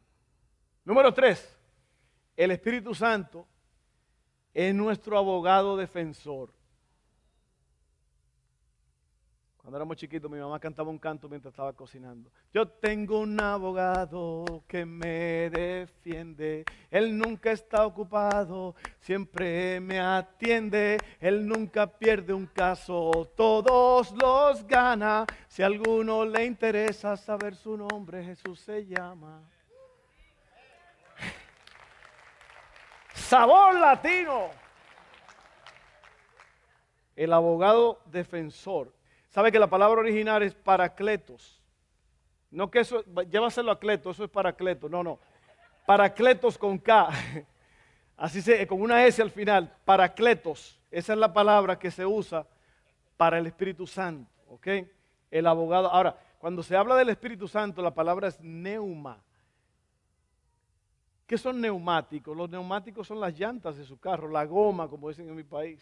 Número 0.83 1.13
tres, 1.13 1.55
el 2.35 2.49
Espíritu 2.49 2.95
Santo 2.95 3.47
es 4.51 4.73
nuestro 4.73 5.15
abogado 5.15 5.77
defensor. 5.77 6.51
Cuando 9.61 9.77
éramos 9.77 9.97
chiquitos, 9.97 10.29
mi 10.29 10.39
mamá 10.39 10.59
cantaba 10.59 10.89
un 10.89 10.97
canto 10.97 11.29
mientras 11.29 11.51
estaba 11.51 11.71
cocinando. 11.73 12.31
Yo 12.51 12.67
tengo 12.67 13.19
un 13.19 13.39
abogado 13.39 14.63
que 14.67 14.85
me 14.85 15.51
defiende. 15.51 16.65
Él 16.89 17.15
nunca 17.15 17.51
está 17.51 17.85
ocupado, 17.85 18.73
siempre 18.99 19.79
me 19.79 19.99
atiende. 19.99 20.97
Él 21.19 21.47
nunca 21.47 21.85
pierde 21.85 22.33
un 22.33 22.47
caso, 22.47 23.29
todos 23.35 24.11
los 24.13 24.65
gana. 24.65 25.27
Si 25.47 25.61
a 25.61 25.67
alguno 25.67 26.25
le 26.25 26.43
interesa 26.43 27.15
saber 27.15 27.55
su 27.55 27.77
nombre, 27.77 28.23
Jesús 28.23 28.61
se 28.61 28.87
llama. 28.87 29.43
Sabor 33.13 33.75
latino. 33.75 34.49
El 37.15 37.31
abogado 37.31 37.99
defensor 38.07 38.91
Sabe 39.31 39.49
que 39.49 39.59
la 39.59 39.69
palabra 39.69 40.01
original 40.01 40.43
es 40.43 40.53
paracletos. 40.53 41.61
No 42.49 42.69
que 42.69 42.81
eso, 42.81 43.01
llévaselo 43.29 43.71
a 43.71 43.79
cleto, 43.79 44.11
eso 44.11 44.25
es 44.25 44.29
paracleto. 44.29 44.89
No, 44.89 45.03
no. 45.03 45.19
Paracletos 45.85 46.57
con 46.57 46.77
K. 46.77 47.09
Así 48.17 48.41
se, 48.41 48.67
con 48.67 48.81
una 48.81 49.05
S 49.05 49.21
al 49.21 49.31
final. 49.31 49.73
Paracletos. 49.85 50.81
Esa 50.91 51.13
es 51.13 51.19
la 51.19 51.31
palabra 51.31 51.79
que 51.79 51.89
se 51.89 52.05
usa 52.05 52.45
para 53.15 53.37
el 53.37 53.47
Espíritu 53.47 53.87
Santo. 53.87 54.29
¿Ok? 54.49 54.67
El 55.31 55.47
abogado. 55.47 55.89
Ahora, 55.89 56.19
cuando 56.37 56.61
se 56.61 56.75
habla 56.75 56.97
del 56.97 57.07
Espíritu 57.07 57.47
Santo, 57.47 57.81
la 57.81 57.93
palabra 57.93 58.27
es 58.27 58.41
neuma. 58.41 59.23
¿Qué 61.25 61.37
son 61.37 61.61
neumáticos? 61.61 62.35
Los 62.35 62.49
neumáticos 62.49 63.07
son 63.07 63.21
las 63.21 63.39
llantas 63.39 63.77
de 63.77 63.85
su 63.85 63.97
carro, 63.97 64.27
la 64.27 64.43
goma, 64.43 64.89
como 64.89 65.07
dicen 65.07 65.29
en 65.29 65.35
mi 65.37 65.45
país, 65.45 65.81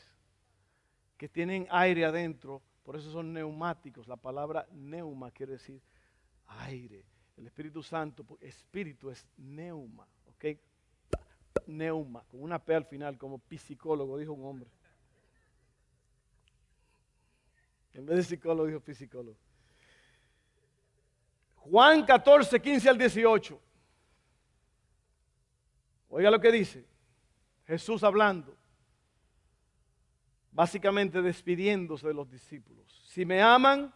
que 1.17 1.27
tienen 1.27 1.65
aire 1.71 2.05
adentro 2.05 2.61
por 2.89 2.95
eso 2.95 3.11
son 3.11 3.31
neumáticos. 3.31 4.07
La 4.07 4.15
palabra 4.15 4.67
neuma 4.71 5.29
quiere 5.29 5.51
decir 5.51 5.79
aire. 6.47 7.05
El 7.37 7.45
Espíritu 7.45 7.83
Santo, 7.83 8.25
espíritu 8.41 9.11
es 9.11 9.27
neuma, 9.37 10.07
¿ok? 10.25 10.57
Neuma, 11.67 12.23
con 12.23 12.41
una 12.41 12.57
P 12.57 12.73
al 12.73 12.85
final, 12.85 13.15
como 13.15 13.39
psicólogo, 13.47 14.17
dijo 14.17 14.33
un 14.33 14.43
hombre. 14.43 14.71
En 17.93 18.07
vez 18.07 18.17
de 18.17 18.23
psicólogo, 18.23 18.65
dijo 18.65 18.81
psicólogo. 18.91 19.37
Juan 21.57 22.03
14, 22.07 22.59
15 22.59 22.89
al 22.89 22.97
18. 22.97 23.61
Oiga 26.09 26.31
lo 26.31 26.41
que 26.41 26.51
dice. 26.51 26.83
Jesús 27.67 28.03
hablando 28.03 28.58
básicamente 30.59 31.21
despidiéndose 31.21 32.05
de 32.05 32.13
los 32.13 32.29
discípulos. 32.29 32.85
Si 33.07 33.23
me 33.23 33.41
aman, 33.41 33.93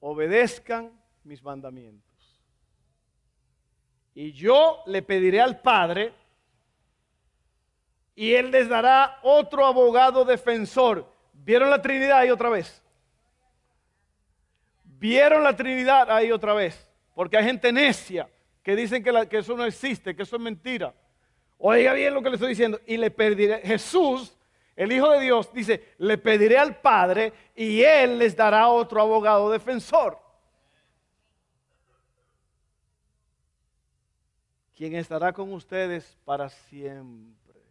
obedezcan 0.00 0.90
mis 1.22 1.42
mandamientos. 1.42 2.42
Y 4.14 4.32
yo 4.32 4.82
le 4.86 5.02
pediré 5.02 5.42
al 5.42 5.60
Padre 5.60 6.14
y 8.14 8.32
Él 8.32 8.50
les 8.50 8.70
dará 8.70 9.18
otro 9.22 9.66
abogado 9.66 10.24
defensor. 10.24 11.06
¿Vieron 11.34 11.68
la 11.68 11.82
Trinidad 11.82 12.20
ahí 12.20 12.30
otra 12.30 12.48
vez? 12.48 12.82
¿Vieron 14.82 15.44
la 15.44 15.54
Trinidad 15.54 16.10
ahí 16.10 16.32
otra 16.32 16.54
vez? 16.54 16.90
Porque 17.14 17.36
hay 17.36 17.44
gente 17.44 17.70
necia 17.70 18.30
que 18.62 18.74
dicen 18.74 19.04
que, 19.04 19.36
eso 19.36 19.54
no 19.58 19.66
existe, 19.66 20.16
que 20.16 20.22
eso 20.22 20.36
es 20.36 20.42
mentira. 20.42 20.94
Oiga 21.58 21.92
bien 21.92 22.14
lo 22.14 22.22
que 22.22 22.30
le 22.30 22.36
estoy 22.36 22.48
diciendo. 22.48 22.80
Y 22.86 22.96
le 22.96 23.10
pediré, 23.10 23.60
Jesús 23.60 24.32
el 24.76 24.92
Hijo 24.92 25.10
de 25.10 25.20
Dios 25.20 25.50
dice, 25.54 25.94
le 25.98 26.18
pediré 26.18 26.58
al 26.58 26.78
Padre 26.80 27.32
y 27.54 27.80
Él 27.82 28.18
les 28.18 28.36
dará 28.36 28.68
otro 28.68 29.00
abogado 29.00 29.50
defensor. 29.50 30.20
Quien 34.74 34.94
estará 34.94 35.32
con 35.32 35.50
ustedes 35.54 36.18
para 36.26 36.50
siempre. 36.50 37.62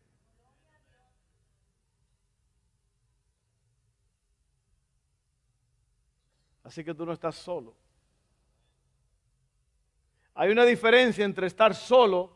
Así 6.63 6.83
que 6.83 6.95
tú 6.95 7.05
no 7.05 7.13
estás 7.13 7.35
solo. 7.35 7.75
Hay 10.33 10.49
una 10.49 10.65
diferencia 10.65 11.23
entre 11.23 11.45
estar 11.45 11.75
solo 11.75 12.35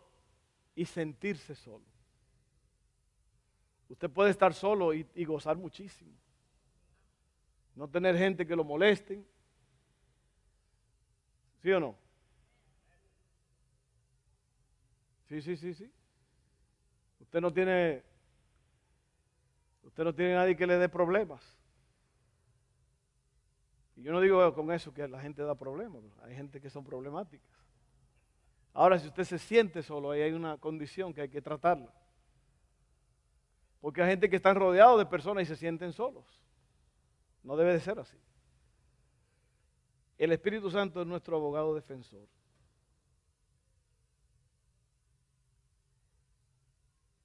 y 0.76 0.86
sentirse 0.86 1.56
solo. 1.56 1.84
Usted 3.90 4.10
puede 4.10 4.30
estar 4.30 4.54
solo 4.54 4.94
y, 4.94 5.26
gozar 5.26 5.58
muchísimo. 5.58 6.12
No 7.76 7.88
tener 7.88 8.16
gente 8.18 8.46
que 8.46 8.56
lo 8.56 8.64
molesten. 8.64 9.26
¿Sí 11.62 11.72
o 11.72 11.80
no? 11.80 11.98
Sí, 15.28 15.42
sí, 15.42 15.58
sí, 15.58 15.74
sí. 15.74 15.92
Usted 17.20 17.42
no 17.42 17.52
tiene, 17.52 18.04
usted 19.84 20.04
no 20.04 20.14
tiene 20.14 20.36
nadie 20.36 20.56
que 20.56 20.68
le 20.68 20.78
dé 20.78 20.88
problemas. 20.88 21.58
Y 23.96 24.04
yo 24.04 24.14
no 24.14 24.22
digo 24.22 24.54
con 24.54 24.72
eso 24.72 24.94
que 24.94 25.08
la 25.08 25.20
gente 25.20 25.44
da 25.44 25.56
problemas, 25.56 26.02
hay 26.24 26.34
gente 26.36 26.62
que 26.62 26.70
son 26.70 26.86
problemáticas. 26.86 27.52
Ahora, 28.74 28.98
si 28.98 29.08
usted 29.08 29.26
se 29.26 29.38
siente 29.38 29.84
solo, 29.84 30.12
ahí 30.12 30.22
hay 30.22 30.32
una 30.32 30.58
condición 30.58 31.14
que 31.14 31.22
hay 31.22 31.30
que 31.30 31.42
tratarla. 31.42 31.94
Porque 33.82 34.02
hay 34.02 34.10
gente 34.10 34.30
que 34.30 34.36
está 34.36 34.54
rodeado 34.54 34.98
de 34.98 35.06
personas 35.06 35.44
y 35.44 35.46
se 35.46 35.56
sienten 35.56 35.94
solos. 35.94 36.26
No 37.44 37.56
debe 37.56 37.74
de 37.74 37.80
ser 37.80 38.00
así. 38.00 38.18
El 40.18 40.34
Espíritu 40.34 40.70
Santo 40.70 41.02
es 41.02 41.08
nuestro 41.08 41.38
abogado 41.38 41.74
defensor. 41.74 42.28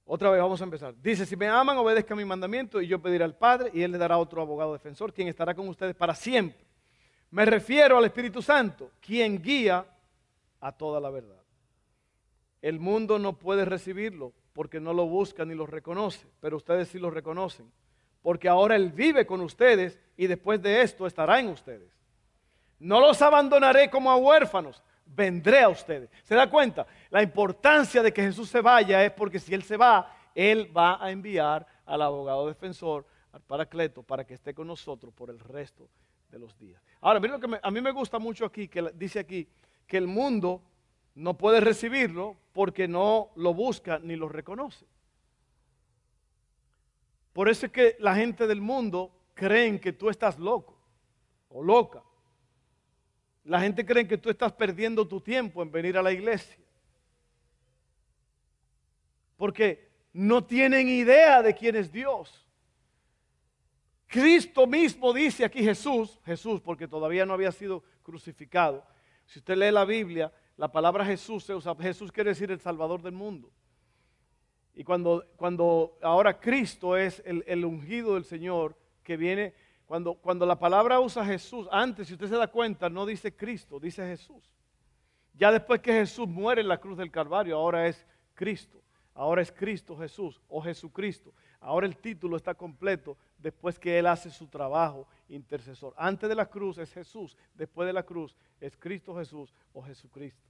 Otra 0.06 0.30
vez 0.30 0.40
vamos 0.40 0.60
a 0.60 0.64
empezar. 0.64 0.94
Dice, 1.00 1.26
si 1.26 1.34
me 1.34 1.48
aman, 1.48 1.76
obedezcan 1.78 2.16
mi 2.16 2.24
mandamiento 2.24 2.80
y 2.80 2.86
yo 2.86 3.00
pediré 3.00 3.24
al 3.24 3.36
Padre 3.36 3.70
y 3.72 3.82
Él 3.82 3.90
le 3.90 3.98
dará 3.98 4.18
otro 4.18 4.42
abogado 4.42 4.72
defensor, 4.72 5.12
quien 5.12 5.28
estará 5.28 5.54
con 5.54 5.68
ustedes 5.68 5.96
para 5.96 6.14
siempre. 6.14 6.64
Me 7.30 7.44
refiero 7.44 7.98
al 7.98 8.04
Espíritu 8.04 8.40
Santo, 8.40 8.92
quien 9.00 9.42
guía 9.42 9.84
a 10.60 10.70
toda 10.70 11.00
la 11.00 11.10
verdad. 11.10 11.42
El 12.62 12.78
mundo 12.78 13.18
no 13.18 13.38
puede 13.38 13.64
recibirlo 13.64 14.32
porque 14.54 14.80
no 14.80 14.94
lo 14.94 15.06
busca 15.06 15.44
ni 15.44 15.54
lo 15.54 15.66
reconoce, 15.66 16.26
pero 16.40 16.56
ustedes 16.56 16.88
sí 16.88 16.98
lo 16.98 17.10
reconocen, 17.10 17.70
porque 18.22 18.48
ahora 18.48 18.76
Él 18.76 18.90
vive 18.90 19.26
con 19.26 19.40
ustedes 19.42 20.00
y 20.16 20.26
después 20.26 20.62
de 20.62 20.80
esto 20.80 21.06
estará 21.06 21.40
en 21.40 21.48
ustedes. 21.48 21.92
No 22.78 23.00
los 23.00 23.20
abandonaré 23.20 23.90
como 23.90 24.10
a 24.10 24.16
huérfanos, 24.16 24.82
vendré 25.04 25.60
a 25.60 25.68
ustedes. 25.68 26.08
¿Se 26.22 26.34
da 26.34 26.48
cuenta? 26.48 26.86
La 27.10 27.22
importancia 27.22 28.02
de 28.02 28.12
que 28.12 28.22
Jesús 28.22 28.48
se 28.48 28.60
vaya 28.60 29.04
es 29.04 29.12
porque 29.12 29.40
si 29.40 29.52
Él 29.52 29.64
se 29.64 29.76
va, 29.76 30.16
Él 30.34 30.74
va 30.74 31.04
a 31.04 31.10
enviar 31.10 31.66
al 31.84 32.02
abogado 32.02 32.46
defensor, 32.46 33.04
al 33.32 33.40
paracleto, 33.42 34.02
para 34.04 34.24
que 34.24 34.34
esté 34.34 34.54
con 34.54 34.68
nosotros 34.68 35.12
por 35.12 35.30
el 35.30 35.40
resto 35.40 35.88
de 36.30 36.38
los 36.38 36.56
días. 36.56 36.80
Ahora, 37.00 37.18
miren 37.18 37.40
lo 37.40 37.48
que 37.48 37.60
a 37.60 37.70
mí 37.70 37.80
me 37.80 37.90
gusta 37.90 38.20
mucho 38.20 38.44
aquí, 38.44 38.68
que 38.68 38.82
dice 38.94 39.18
aquí, 39.18 39.48
que 39.86 39.96
el 39.96 40.06
mundo 40.06 40.62
no 41.14 41.36
puede 41.38 41.60
recibirlo 41.60 42.36
porque 42.52 42.88
no 42.88 43.30
lo 43.36 43.54
busca 43.54 43.98
ni 43.98 44.16
lo 44.16 44.28
reconoce. 44.28 44.86
Por 47.32 47.48
eso 47.48 47.66
es 47.66 47.72
que 47.72 47.96
la 47.98 48.14
gente 48.14 48.46
del 48.46 48.60
mundo 48.60 49.12
creen 49.34 49.78
que 49.78 49.92
tú 49.92 50.08
estás 50.08 50.38
loco 50.38 50.78
o 51.48 51.62
loca. 51.62 52.02
La 53.44 53.60
gente 53.60 53.84
cree 53.84 54.06
que 54.06 54.18
tú 54.18 54.30
estás 54.30 54.52
perdiendo 54.52 55.06
tu 55.06 55.20
tiempo 55.20 55.62
en 55.62 55.70
venir 55.70 55.98
a 55.98 56.02
la 56.02 56.12
iglesia. 56.12 56.56
Porque 59.36 59.90
no 60.12 60.44
tienen 60.44 60.88
idea 60.88 61.42
de 61.42 61.54
quién 61.54 61.76
es 61.76 61.92
Dios. 61.92 62.44
Cristo 64.06 64.66
mismo 64.66 65.12
dice 65.12 65.44
aquí 65.44 65.62
Jesús, 65.62 66.20
Jesús 66.24 66.60
porque 66.60 66.86
todavía 66.86 67.26
no 67.26 67.34
había 67.34 67.50
sido 67.50 67.82
crucificado. 68.04 68.86
Si 69.26 69.40
usted 69.40 69.56
lee 69.56 69.72
la 69.72 69.84
Biblia, 69.84 70.32
la 70.56 70.70
palabra 70.70 71.04
Jesús 71.04 71.44
se 71.44 71.54
usa, 71.54 71.74
Jesús 71.76 72.12
quiere 72.12 72.30
decir 72.30 72.50
el 72.50 72.60
Salvador 72.60 73.02
del 73.02 73.12
mundo. 73.12 73.50
Y 74.74 74.84
cuando, 74.84 75.24
cuando 75.36 75.98
ahora 76.02 76.40
Cristo 76.40 76.96
es 76.96 77.22
el, 77.24 77.44
el 77.46 77.64
ungido 77.64 78.14
del 78.14 78.24
Señor 78.24 78.76
que 79.02 79.16
viene 79.16 79.54
cuando, 79.86 80.14
cuando 80.14 80.46
la 80.46 80.58
palabra 80.58 80.98
usa 81.00 81.24
Jesús, 81.24 81.68
antes, 81.70 82.08
si 82.08 82.14
usted 82.14 82.28
se 82.28 82.36
da 82.36 82.48
cuenta, 82.48 82.88
no 82.88 83.04
dice 83.04 83.36
Cristo, 83.36 83.78
dice 83.78 84.06
Jesús. 84.06 84.50
Ya 85.34 85.52
después 85.52 85.80
que 85.80 85.92
Jesús 85.92 86.26
muere 86.26 86.62
en 86.62 86.68
la 86.68 86.78
cruz 86.78 86.96
del 86.96 87.10
Calvario, 87.10 87.56
ahora 87.56 87.86
es 87.86 88.06
Cristo. 88.34 88.80
Ahora 89.14 89.42
es 89.42 89.52
Cristo 89.52 89.96
Jesús 89.96 90.40
o 90.48 90.60
Jesucristo. 90.60 91.32
Ahora 91.60 91.86
el 91.86 91.96
título 91.96 92.36
está 92.36 92.54
completo 92.54 93.16
después 93.38 93.78
que 93.78 93.98
Él 93.98 94.06
hace 94.06 94.30
su 94.30 94.48
trabajo 94.48 95.06
intercesor. 95.34 95.94
Antes 95.96 96.28
de 96.28 96.34
la 96.34 96.46
cruz 96.46 96.78
es 96.78 96.92
Jesús, 96.92 97.36
después 97.54 97.86
de 97.86 97.92
la 97.92 98.04
cruz 98.04 98.36
es 98.60 98.76
Cristo 98.76 99.16
Jesús 99.16 99.52
o 99.72 99.82
Jesucristo. 99.82 100.48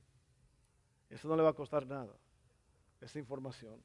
Eso 1.08 1.28
no 1.28 1.36
le 1.36 1.42
va 1.42 1.50
a 1.50 1.54
costar 1.54 1.86
nada, 1.86 2.14
esa 3.00 3.18
información. 3.18 3.82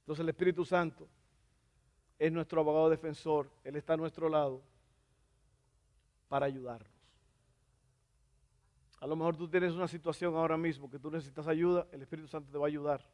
Entonces 0.00 0.22
el 0.22 0.28
Espíritu 0.28 0.64
Santo 0.64 1.08
es 2.18 2.30
nuestro 2.30 2.60
abogado 2.60 2.90
defensor, 2.90 3.50
Él 3.64 3.76
está 3.76 3.94
a 3.94 3.96
nuestro 3.96 4.28
lado 4.28 4.62
para 6.28 6.46
ayudarnos. 6.46 6.92
A 9.00 9.06
lo 9.06 9.16
mejor 9.16 9.36
tú 9.36 9.48
tienes 9.48 9.72
una 9.72 9.88
situación 9.88 10.34
ahora 10.34 10.56
mismo 10.56 10.90
que 10.90 10.98
tú 10.98 11.10
necesitas 11.10 11.46
ayuda, 11.46 11.86
el 11.92 12.02
Espíritu 12.02 12.28
Santo 12.28 12.50
te 12.50 12.58
va 12.58 12.66
a 12.66 12.68
ayudar. 12.68 13.06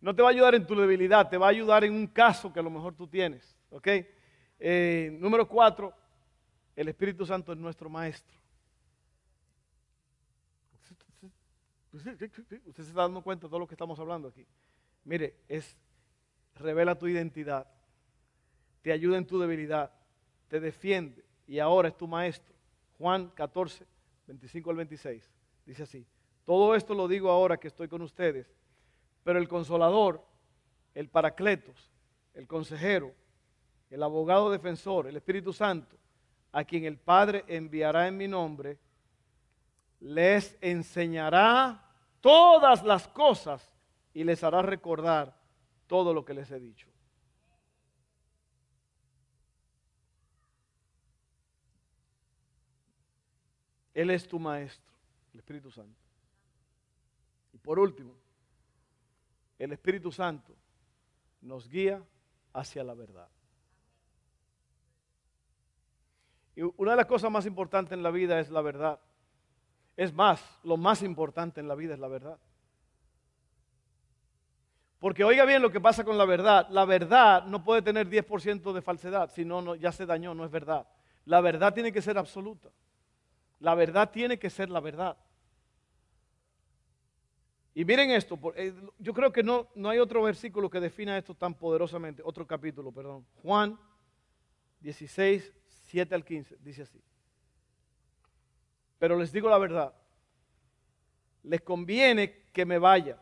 No 0.00 0.14
te 0.14 0.22
va 0.22 0.28
a 0.28 0.30
ayudar 0.30 0.54
en 0.54 0.66
tu 0.66 0.74
debilidad, 0.74 1.28
te 1.28 1.36
va 1.36 1.46
a 1.46 1.50
ayudar 1.50 1.84
en 1.84 1.92
un 1.92 2.06
caso 2.06 2.52
que 2.52 2.60
a 2.60 2.62
lo 2.62 2.70
mejor 2.70 2.94
tú 2.94 3.06
tienes. 3.06 3.56
¿Ok? 3.70 3.88
Eh, 4.60 5.16
número 5.20 5.46
cuatro, 5.48 5.92
el 6.74 6.88
Espíritu 6.88 7.26
Santo 7.26 7.52
es 7.52 7.58
nuestro 7.58 7.88
maestro. 7.88 8.38
Usted 11.92 12.18
se 12.18 12.82
está 12.82 13.02
dando 13.02 13.22
cuenta 13.22 13.46
de 13.46 13.50
todo 13.50 13.58
lo 13.58 13.66
que 13.66 13.74
estamos 13.74 13.98
hablando 13.98 14.28
aquí. 14.28 14.46
Mire, 15.04 15.36
es 15.48 15.76
revela 16.54 16.98
tu 16.98 17.06
identidad, 17.06 17.66
te 18.82 18.92
ayuda 18.92 19.18
en 19.18 19.26
tu 19.26 19.38
debilidad, 19.38 19.92
te 20.48 20.60
defiende 20.60 21.24
y 21.46 21.58
ahora 21.58 21.88
es 21.88 21.96
tu 21.96 22.06
maestro. 22.06 22.54
Juan 22.98 23.30
14, 23.30 23.86
25 24.26 24.70
al 24.70 24.76
26, 24.76 25.30
dice 25.64 25.82
así, 25.82 26.06
todo 26.44 26.74
esto 26.74 26.94
lo 26.94 27.08
digo 27.08 27.30
ahora 27.30 27.58
que 27.58 27.68
estoy 27.68 27.88
con 27.88 28.02
ustedes, 28.02 28.52
pero 29.24 29.38
el 29.38 29.48
consolador, 29.48 30.24
el 30.94 31.08
paracletos, 31.08 31.90
el 32.34 32.46
consejero, 32.46 33.14
el 33.90 34.02
abogado 34.02 34.50
defensor, 34.50 35.06
el 35.06 35.16
Espíritu 35.16 35.52
Santo, 35.52 35.96
a 36.52 36.64
quien 36.64 36.84
el 36.84 36.98
Padre 36.98 37.44
enviará 37.46 38.08
en 38.08 38.16
mi 38.16 38.28
nombre, 38.28 38.78
les 40.00 40.56
enseñará 40.60 41.84
todas 42.20 42.82
las 42.84 43.08
cosas 43.08 43.72
y 44.14 44.24
les 44.24 44.42
hará 44.44 44.62
recordar 44.62 45.36
todo 45.86 46.12
lo 46.14 46.24
que 46.24 46.34
les 46.34 46.50
he 46.50 46.60
dicho. 46.60 46.88
Él 53.94 54.10
es 54.10 54.28
tu 54.28 54.38
maestro, 54.38 54.92
el 55.32 55.40
Espíritu 55.40 55.72
Santo. 55.72 56.00
Y 57.52 57.58
por 57.58 57.80
último, 57.80 58.14
el 59.58 59.72
Espíritu 59.72 60.12
Santo 60.12 60.54
nos 61.40 61.68
guía 61.68 62.02
hacia 62.52 62.84
la 62.84 62.94
verdad. 62.94 63.28
Y 66.56 66.62
una 66.76 66.92
de 66.92 66.96
las 66.96 67.06
cosas 67.06 67.30
más 67.30 67.46
importantes 67.46 67.92
en 67.92 68.02
la 68.02 68.10
vida 68.10 68.40
es 68.40 68.50
la 68.50 68.62
verdad. 68.62 68.98
Es 69.96 70.12
más, 70.12 70.42
lo 70.64 70.76
más 70.76 71.02
importante 71.02 71.60
en 71.60 71.68
la 71.68 71.74
vida 71.74 71.94
es 71.94 72.00
la 72.00 72.08
verdad. 72.08 72.38
Porque 74.98 75.22
oiga 75.22 75.44
bien 75.44 75.62
lo 75.62 75.70
que 75.70 75.80
pasa 75.80 76.02
con 76.04 76.18
la 76.18 76.24
verdad. 76.24 76.68
La 76.70 76.84
verdad 76.84 77.44
no 77.44 77.62
puede 77.62 77.82
tener 77.82 78.08
10% 78.08 78.72
de 78.72 78.82
falsedad, 78.82 79.30
si 79.30 79.44
no, 79.44 79.76
ya 79.76 79.92
se 79.92 80.06
dañó, 80.06 80.34
no 80.34 80.44
es 80.44 80.50
verdad. 80.50 80.86
La 81.24 81.40
verdad 81.40 81.72
tiene 81.72 81.92
que 81.92 82.02
ser 82.02 82.18
absoluta. 82.18 82.70
La 83.60 83.74
verdad 83.74 84.10
tiene 84.10 84.38
que 84.38 84.50
ser 84.50 84.70
la 84.70 84.80
verdad. 84.80 85.16
Y 87.74 87.84
miren 87.84 88.10
esto, 88.10 88.38
eh, 88.56 88.74
yo 88.98 89.14
creo 89.14 89.32
que 89.32 89.42
no, 89.42 89.68
no 89.74 89.90
hay 89.90 89.98
otro 89.98 90.22
versículo 90.22 90.68
que 90.68 90.80
defina 90.80 91.16
esto 91.16 91.34
tan 91.34 91.54
poderosamente, 91.54 92.22
otro 92.24 92.46
capítulo, 92.46 92.90
perdón. 92.90 93.24
Juan 93.42 93.78
16, 94.80 95.52
7 95.86 96.14
al 96.14 96.24
15, 96.24 96.56
dice 96.60 96.82
así. 96.82 97.00
Pero 98.98 99.16
les 99.16 99.30
digo 99.30 99.48
la 99.48 99.58
verdad, 99.58 99.94
les 101.44 101.60
conviene 101.60 102.46
que 102.52 102.64
me 102.66 102.78
vaya 102.78 103.18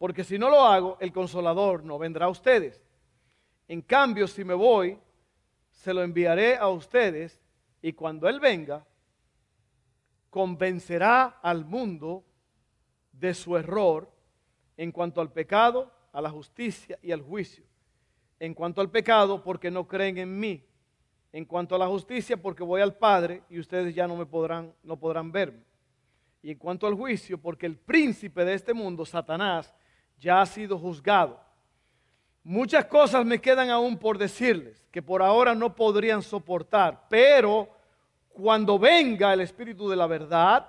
porque 0.00 0.24
si 0.24 0.38
no 0.38 0.48
lo 0.48 0.64
hago, 0.64 0.96
el 0.98 1.12
consolador 1.12 1.84
no 1.84 1.98
vendrá 1.98 2.24
a 2.24 2.30
ustedes. 2.30 2.82
En 3.68 3.82
cambio, 3.82 4.26
si 4.26 4.44
me 4.44 4.54
voy, 4.54 4.98
se 5.68 5.92
lo 5.92 6.02
enviaré 6.02 6.56
a 6.56 6.68
ustedes 6.68 7.38
y 7.82 7.92
cuando 7.92 8.26
Él 8.26 8.40
venga, 8.40 8.86
convencerá 10.30 11.40
al 11.42 11.66
mundo 11.66 12.24
de 13.20 13.34
su 13.34 13.56
error 13.56 14.10
en 14.76 14.90
cuanto 14.90 15.20
al 15.20 15.30
pecado, 15.30 15.92
a 16.12 16.20
la 16.20 16.30
justicia 16.30 16.98
y 17.02 17.12
al 17.12 17.20
juicio. 17.20 17.64
En 18.38 18.54
cuanto 18.54 18.80
al 18.80 18.90
pecado, 18.90 19.42
porque 19.44 19.70
no 19.70 19.86
creen 19.86 20.18
en 20.18 20.40
mí. 20.40 20.64
En 21.32 21.44
cuanto 21.44 21.74
a 21.74 21.78
la 21.78 21.86
justicia, 21.86 22.36
porque 22.36 22.62
voy 22.62 22.80
al 22.80 22.96
Padre 22.96 23.42
y 23.50 23.58
ustedes 23.58 23.94
ya 23.94 24.08
no 24.08 24.16
me 24.16 24.26
podrán, 24.26 24.74
no 24.82 24.98
podrán 24.98 25.30
verme. 25.30 25.62
Y 26.42 26.50
en 26.52 26.58
cuanto 26.58 26.86
al 26.86 26.94
juicio, 26.94 27.38
porque 27.38 27.66
el 27.66 27.76
príncipe 27.76 28.44
de 28.44 28.54
este 28.54 28.72
mundo, 28.72 29.04
Satanás, 29.04 29.72
ya 30.18 30.40
ha 30.40 30.46
sido 30.46 30.78
juzgado. 30.78 31.38
Muchas 32.42 32.86
cosas 32.86 33.24
me 33.26 33.40
quedan 33.40 33.68
aún 33.68 33.98
por 33.98 34.16
decirles 34.16 34.82
que 34.90 35.02
por 35.02 35.22
ahora 35.22 35.54
no 35.54 35.74
podrían 35.74 36.22
soportar, 36.22 37.06
pero 37.10 37.68
cuando 38.30 38.78
venga 38.78 39.34
el 39.34 39.42
Espíritu 39.42 39.90
de 39.90 39.96
la 39.96 40.06
verdad, 40.06 40.66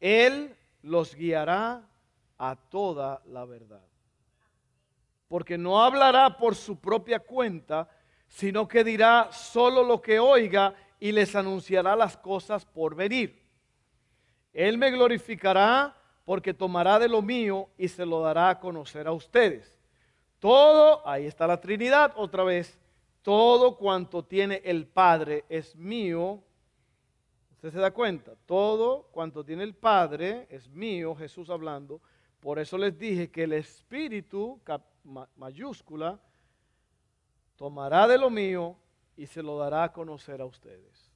Él 0.00 0.54
los 0.88 1.14
guiará 1.14 1.82
a 2.38 2.56
toda 2.56 3.22
la 3.26 3.44
verdad. 3.44 3.84
Porque 5.28 5.58
no 5.58 5.82
hablará 5.82 6.36
por 6.38 6.54
su 6.54 6.80
propia 6.80 7.20
cuenta, 7.20 7.88
sino 8.26 8.66
que 8.66 8.82
dirá 8.82 9.28
solo 9.30 9.82
lo 9.82 10.00
que 10.00 10.18
oiga 10.18 10.74
y 10.98 11.12
les 11.12 11.36
anunciará 11.36 11.94
las 11.94 12.16
cosas 12.16 12.64
por 12.64 12.94
venir. 12.94 13.42
Él 14.52 14.78
me 14.78 14.90
glorificará 14.90 15.94
porque 16.24 16.54
tomará 16.54 16.98
de 16.98 17.08
lo 17.08 17.22
mío 17.22 17.68
y 17.78 17.88
se 17.88 18.04
lo 18.04 18.20
dará 18.20 18.50
a 18.50 18.60
conocer 18.60 19.06
a 19.06 19.12
ustedes. 19.12 19.78
Todo, 20.38 21.06
ahí 21.06 21.26
está 21.26 21.46
la 21.46 21.60
Trinidad 21.60 22.12
otra 22.16 22.44
vez, 22.44 22.78
todo 23.22 23.76
cuanto 23.76 24.24
tiene 24.24 24.62
el 24.64 24.86
Padre 24.86 25.44
es 25.48 25.74
mío. 25.76 26.42
¿Usted 27.58 27.72
se 27.72 27.80
da 27.80 27.90
cuenta? 27.90 28.36
Todo 28.46 29.08
cuanto 29.10 29.44
tiene 29.44 29.64
el 29.64 29.74
Padre 29.74 30.46
es 30.48 30.68
mío, 30.68 31.16
Jesús 31.16 31.50
hablando. 31.50 32.00
Por 32.38 32.60
eso 32.60 32.78
les 32.78 32.96
dije 32.96 33.32
que 33.32 33.42
el 33.42 33.52
Espíritu, 33.52 34.60
mayúscula, 35.34 36.20
tomará 37.56 38.06
de 38.06 38.16
lo 38.16 38.30
mío 38.30 38.76
y 39.16 39.26
se 39.26 39.42
lo 39.42 39.58
dará 39.58 39.82
a 39.82 39.92
conocer 39.92 40.40
a 40.40 40.44
ustedes. 40.44 41.10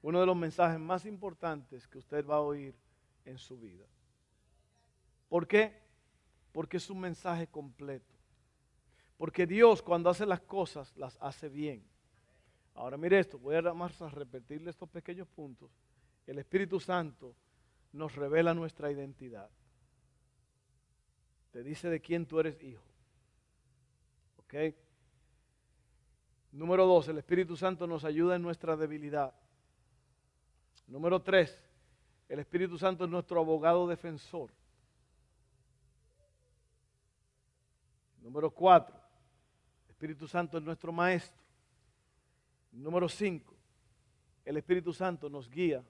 Uno 0.00 0.18
de 0.18 0.24
los 0.24 0.34
mensajes 0.34 0.80
más 0.80 1.04
importantes 1.04 1.86
que 1.86 1.98
usted 1.98 2.26
va 2.26 2.36
a 2.36 2.40
oír 2.40 2.74
en 3.26 3.36
su 3.36 3.58
vida. 3.58 3.84
¿Por 5.28 5.46
qué? 5.46 5.78
Porque 6.52 6.78
es 6.78 6.88
un 6.88 7.00
mensaje 7.00 7.48
completo. 7.48 8.14
Porque 9.18 9.46
Dios 9.46 9.82
cuando 9.82 10.08
hace 10.08 10.24
las 10.24 10.40
cosas 10.40 10.96
las 10.96 11.18
hace 11.20 11.50
bien. 11.50 11.91
Ahora 12.74 12.96
mire 12.96 13.18
esto, 13.18 13.38
voy 13.38 13.56
a 13.56 13.62
más 13.74 14.00
a 14.00 14.08
repetirle 14.08 14.70
estos 14.70 14.88
pequeños 14.88 15.28
puntos. 15.28 15.70
El 16.26 16.38
Espíritu 16.38 16.80
Santo 16.80 17.34
nos 17.92 18.14
revela 18.14 18.54
nuestra 18.54 18.90
identidad. 18.90 19.50
Te 21.50 21.62
dice 21.62 21.90
de 21.90 22.00
quién 22.00 22.24
tú 22.26 22.40
eres 22.40 22.62
hijo. 22.62 22.84
¿Ok? 24.38 24.54
Número 26.52 26.86
dos, 26.86 27.08
el 27.08 27.18
Espíritu 27.18 27.56
Santo 27.56 27.86
nos 27.86 28.04
ayuda 28.04 28.36
en 28.36 28.42
nuestra 28.42 28.76
debilidad. 28.76 29.34
Número 30.86 31.20
tres, 31.22 31.58
el 32.28 32.38
Espíritu 32.38 32.78
Santo 32.78 33.04
es 33.04 33.10
nuestro 33.10 33.40
abogado 33.40 33.86
defensor. 33.86 34.50
Número 38.22 38.50
cuatro, 38.50 38.96
el 39.84 39.90
Espíritu 39.90 40.26
Santo 40.28 40.58
es 40.58 40.64
nuestro 40.64 40.92
maestro. 40.92 41.41
Número 42.72 43.08
cinco, 43.08 43.54
el 44.44 44.56
Espíritu 44.56 44.92
Santo 44.92 45.28
nos 45.28 45.48
guía 45.48 45.84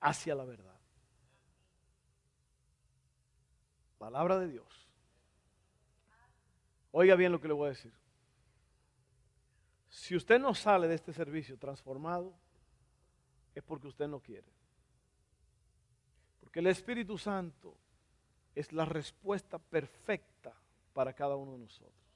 hacia 0.00 0.34
la 0.34 0.44
verdad. 0.44 0.78
Palabra 3.98 4.38
de 4.38 4.48
Dios. 4.48 4.88
Oiga 6.92 7.16
bien 7.16 7.32
lo 7.32 7.40
que 7.40 7.48
le 7.48 7.54
voy 7.54 7.66
a 7.66 7.70
decir. 7.70 7.92
Si 9.88 10.14
usted 10.14 10.38
no 10.38 10.54
sale 10.54 10.86
de 10.86 10.94
este 10.94 11.12
servicio 11.12 11.58
transformado, 11.58 12.32
es 13.54 13.62
porque 13.62 13.88
usted 13.88 14.06
no 14.06 14.20
quiere. 14.20 14.46
Porque 16.40 16.60
el 16.60 16.68
Espíritu 16.68 17.18
Santo 17.18 17.76
es 18.54 18.72
la 18.72 18.84
respuesta 18.84 19.58
perfecta 19.58 20.54
para 20.92 21.12
cada 21.12 21.36
uno 21.36 21.52
de 21.52 21.58
nosotros. 21.58 22.07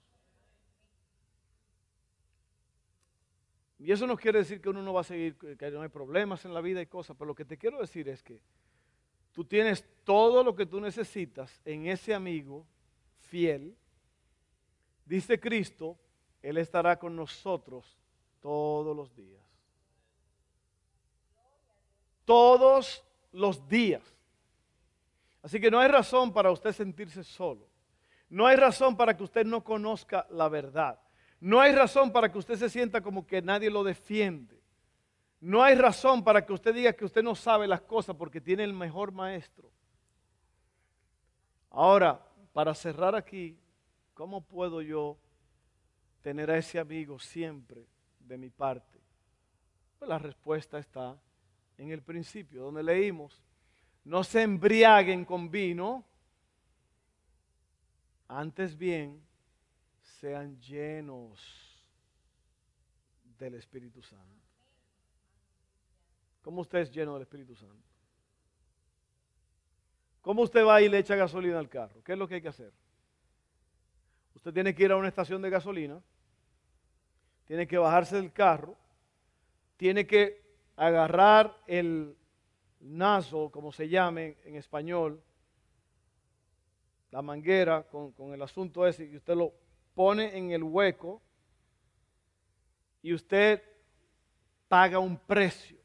Y 3.82 3.90
eso 3.90 4.06
no 4.06 4.16
quiere 4.16 4.38
decir 4.38 4.60
que 4.60 4.68
uno 4.68 4.80
no 4.80 4.92
va 4.92 5.00
a 5.00 5.04
seguir, 5.04 5.36
que 5.36 5.70
no 5.72 5.82
hay 5.82 5.88
problemas 5.88 6.44
en 6.44 6.54
la 6.54 6.60
vida 6.60 6.80
y 6.80 6.86
cosas, 6.86 7.16
pero 7.18 7.26
lo 7.26 7.34
que 7.34 7.44
te 7.44 7.58
quiero 7.58 7.80
decir 7.80 8.08
es 8.08 8.22
que 8.22 8.40
tú 9.32 9.44
tienes 9.44 9.84
todo 10.04 10.44
lo 10.44 10.54
que 10.54 10.66
tú 10.66 10.80
necesitas 10.80 11.60
en 11.64 11.88
ese 11.88 12.14
amigo 12.14 12.64
fiel. 13.18 13.76
Dice 15.04 15.40
Cristo, 15.40 15.98
Él 16.42 16.58
estará 16.58 16.96
con 16.96 17.16
nosotros 17.16 17.98
todos 18.40 18.96
los 18.96 19.12
días. 19.16 19.42
Todos 22.24 23.04
los 23.32 23.68
días. 23.68 24.04
Así 25.42 25.60
que 25.60 25.72
no 25.72 25.80
hay 25.80 25.88
razón 25.88 26.32
para 26.32 26.52
usted 26.52 26.70
sentirse 26.70 27.24
solo. 27.24 27.66
No 28.28 28.46
hay 28.46 28.54
razón 28.54 28.96
para 28.96 29.16
que 29.16 29.24
usted 29.24 29.44
no 29.44 29.64
conozca 29.64 30.24
la 30.30 30.48
verdad. 30.48 31.00
No 31.42 31.60
hay 31.60 31.72
razón 31.72 32.12
para 32.12 32.30
que 32.30 32.38
usted 32.38 32.54
se 32.54 32.70
sienta 32.70 33.00
como 33.00 33.26
que 33.26 33.42
nadie 33.42 33.68
lo 33.68 33.82
defiende. 33.82 34.62
No 35.40 35.60
hay 35.64 35.74
razón 35.74 36.22
para 36.22 36.46
que 36.46 36.52
usted 36.52 36.72
diga 36.72 36.92
que 36.92 37.04
usted 37.04 37.20
no 37.20 37.34
sabe 37.34 37.66
las 37.66 37.80
cosas 37.80 38.14
porque 38.14 38.40
tiene 38.40 38.62
el 38.62 38.72
mejor 38.72 39.10
maestro. 39.10 39.68
Ahora, 41.68 42.24
para 42.52 42.72
cerrar 42.76 43.16
aquí, 43.16 43.58
¿cómo 44.14 44.40
puedo 44.40 44.82
yo 44.82 45.18
tener 46.20 46.48
a 46.48 46.58
ese 46.58 46.78
amigo 46.78 47.18
siempre 47.18 47.88
de 48.20 48.38
mi 48.38 48.48
parte? 48.48 49.00
Pues 49.98 50.08
la 50.08 50.20
respuesta 50.20 50.78
está 50.78 51.20
en 51.76 51.90
el 51.90 52.02
principio, 52.02 52.62
donde 52.62 52.84
leímos, 52.84 53.42
no 54.04 54.22
se 54.22 54.42
embriaguen 54.42 55.24
con 55.24 55.50
vino, 55.50 56.04
antes 58.28 58.78
bien 58.78 59.20
sean 60.22 60.56
llenos 60.60 61.40
del 63.40 63.54
Espíritu 63.54 64.00
Santo. 64.04 64.46
¿Cómo 66.42 66.60
usted 66.60 66.78
es 66.78 66.92
lleno 66.92 67.14
del 67.14 67.22
Espíritu 67.22 67.56
Santo? 67.56 67.88
¿Cómo 70.20 70.42
usted 70.42 70.64
va 70.64 70.80
y 70.80 70.88
le 70.88 70.98
echa 70.98 71.16
gasolina 71.16 71.58
al 71.58 71.68
carro? 71.68 72.04
¿Qué 72.04 72.12
es 72.12 72.18
lo 72.18 72.28
que 72.28 72.36
hay 72.36 72.40
que 72.40 72.48
hacer? 72.48 72.72
Usted 74.36 74.52
tiene 74.52 74.72
que 74.76 74.84
ir 74.84 74.92
a 74.92 74.96
una 74.96 75.08
estación 75.08 75.42
de 75.42 75.50
gasolina, 75.50 76.00
tiene 77.44 77.66
que 77.66 77.78
bajarse 77.78 78.14
del 78.14 78.32
carro, 78.32 78.76
tiene 79.76 80.06
que 80.06 80.40
agarrar 80.76 81.60
el 81.66 82.16
naso, 82.78 83.50
como 83.50 83.72
se 83.72 83.88
llame 83.88 84.36
en 84.44 84.54
español, 84.54 85.20
la 87.10 87.22
manguera 87.22 87.82
con, 87.88 88.12
con 88.12 88.32
el 88.32 88.40
asunto 88.40 88.86
ese, 88.86 89.04
y 89.04 89.16
usted 89.16 89.34
lo 89.34 89.61
pone 89.94 90.36
en 90.36 90.50
el 90.50 90.62
hueco 90.62 91.22
y 93.02 93.12
usted 93.14 93.62
paga 94.68 94.98
un 94.98 95.18
precio 95.18 95.82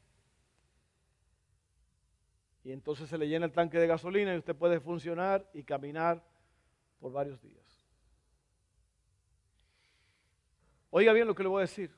y 2.68 2.72
entonces 2.72 3.08
se 3.08 3.16
le 3.16 3.26
llena 3.26 3.46
el 3.46 3.52
tanque 3.52 3.78
de 3.78 3.86
gasolina 3.86 4.34
y 4.34 4.36
usted 4.36 4.54
puede 4.54 4.78
funcionar 4.78 5.48
y 5.54 5.62
caminar 5.62 6.22
por 7.00 7.10
varios 7.12 7.40
días. 7.40 7.64
Oiga 10.90 11.14
bien 11.14 11.26
lo 11.26 11.34
que 11.34 11.44
le 11.44 11.48
voy 11.48 11.60
a 11.60 11.62
decir. 11.62 11.90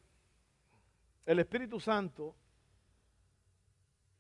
El 1.27 1.41
Espíritu 1.41 1.81
Santo 1.81 2.37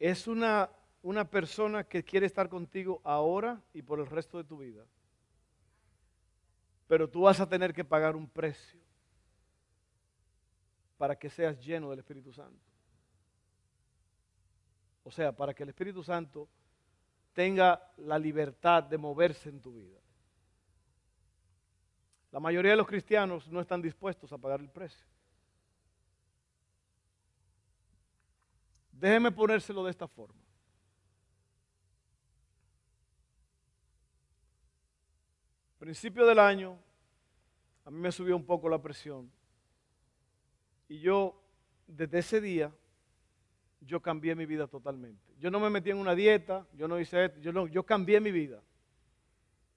es 0.00 0.26
una, 0.26 0.68
una 1.02 1.30
persona 1.30 1.84
que 1.84 2.02
quiere 2.02 2.26
estar 2.26 2.48
contigo 2.48 3.00
ahora 3.04 3.62
y 3.72 3.82
por 3.82 4.00
el 4.00 4.06
resto 4.06 4.36
de 4.36 4.42
tu 4.42 4.58
vida. 4.58 4.84
Pero 6.90 7.08
tú 7.08 7.20
vas 7.20 7.38
a 7.38 7.48
tener 7.48 7.72
que 7.72 7.84
pagar 7.84 8.16
un 8.16 8.28
precio 8.28 8.80
para 10.98 11.16
que 11.16 11.30
seas 11.30 11.56
lleno 11.64 11.88
del 11.88 12.00
Espíritu 12.00 12.32
Santo. 12.32 12.60
O 15.04 15.10
sea, 15.12 15.30
para 15.30 15.54
que 15.54 15.62
el 15.62 15.68
Espíritu 15.68 16.02
Santo 16.02 16.48
tenga 17.32 17.80
la 17.98 18.18
libertad 18.18 18.82
de 18.82 18.98
moverse 18.98 19.50
en 19.50 19.60
tu 19.60 19.72
vida. 19.72 20.00
La 22.32 22.40
mayoría 22.40 22.72
de 22.72 22.78
los 22.78 22.88
cristianos 22.88 23.46
no 23.46 23.60
están 23.60 23.80
dispuestos 23.80 24.32
a 24.32 24.38
pagar 24.38 24.58
el 24.58 24.68
precio. 24.68 25.06
Déjeme 28.90 29.30
ponérselo 29.30 29.84
de 29.84 29.92
esta 29.92 30.08
forma. 30.08 30.42
Principio 35.80 36.26
del 36.26 36.38
año, 36.38 36.78
a 37.86 37.90
mí 37.90 37.98
me 37.98 38.12
subió 38.12 38.36
un 38.36 38.44
poco 38.44 38.68
la 38.68 38.82
presión. 38.82 39.30
Y 40.90 41.00
yo, 41.00 41.42
desde 41.86 42.18
ese 42.18 42.38
día, 42.38 42.70
yo 43.80 44.02
cambié 44.02 44.34
mi 44.34 44.44
vida 44.44 44.66
totalmente. 44.66 45.32
Yo 45.38 45.50
no 45.50 45.58
me 45.58 45.70
metí 45.70 45.88
en 45.88 45.96
una 45.96 46.14
dieta, 46.14 46.66
yo 46.74 46.86
no 46.86 47.00
hice 47.00 47.24
esto, 47.24 47.40
yo, 47.40 47.50
no, 47.50 47.66
yo 47.66 47.82
cambié 47.82 48.20
mi 48.20 48.30
vida. 48.30 48.62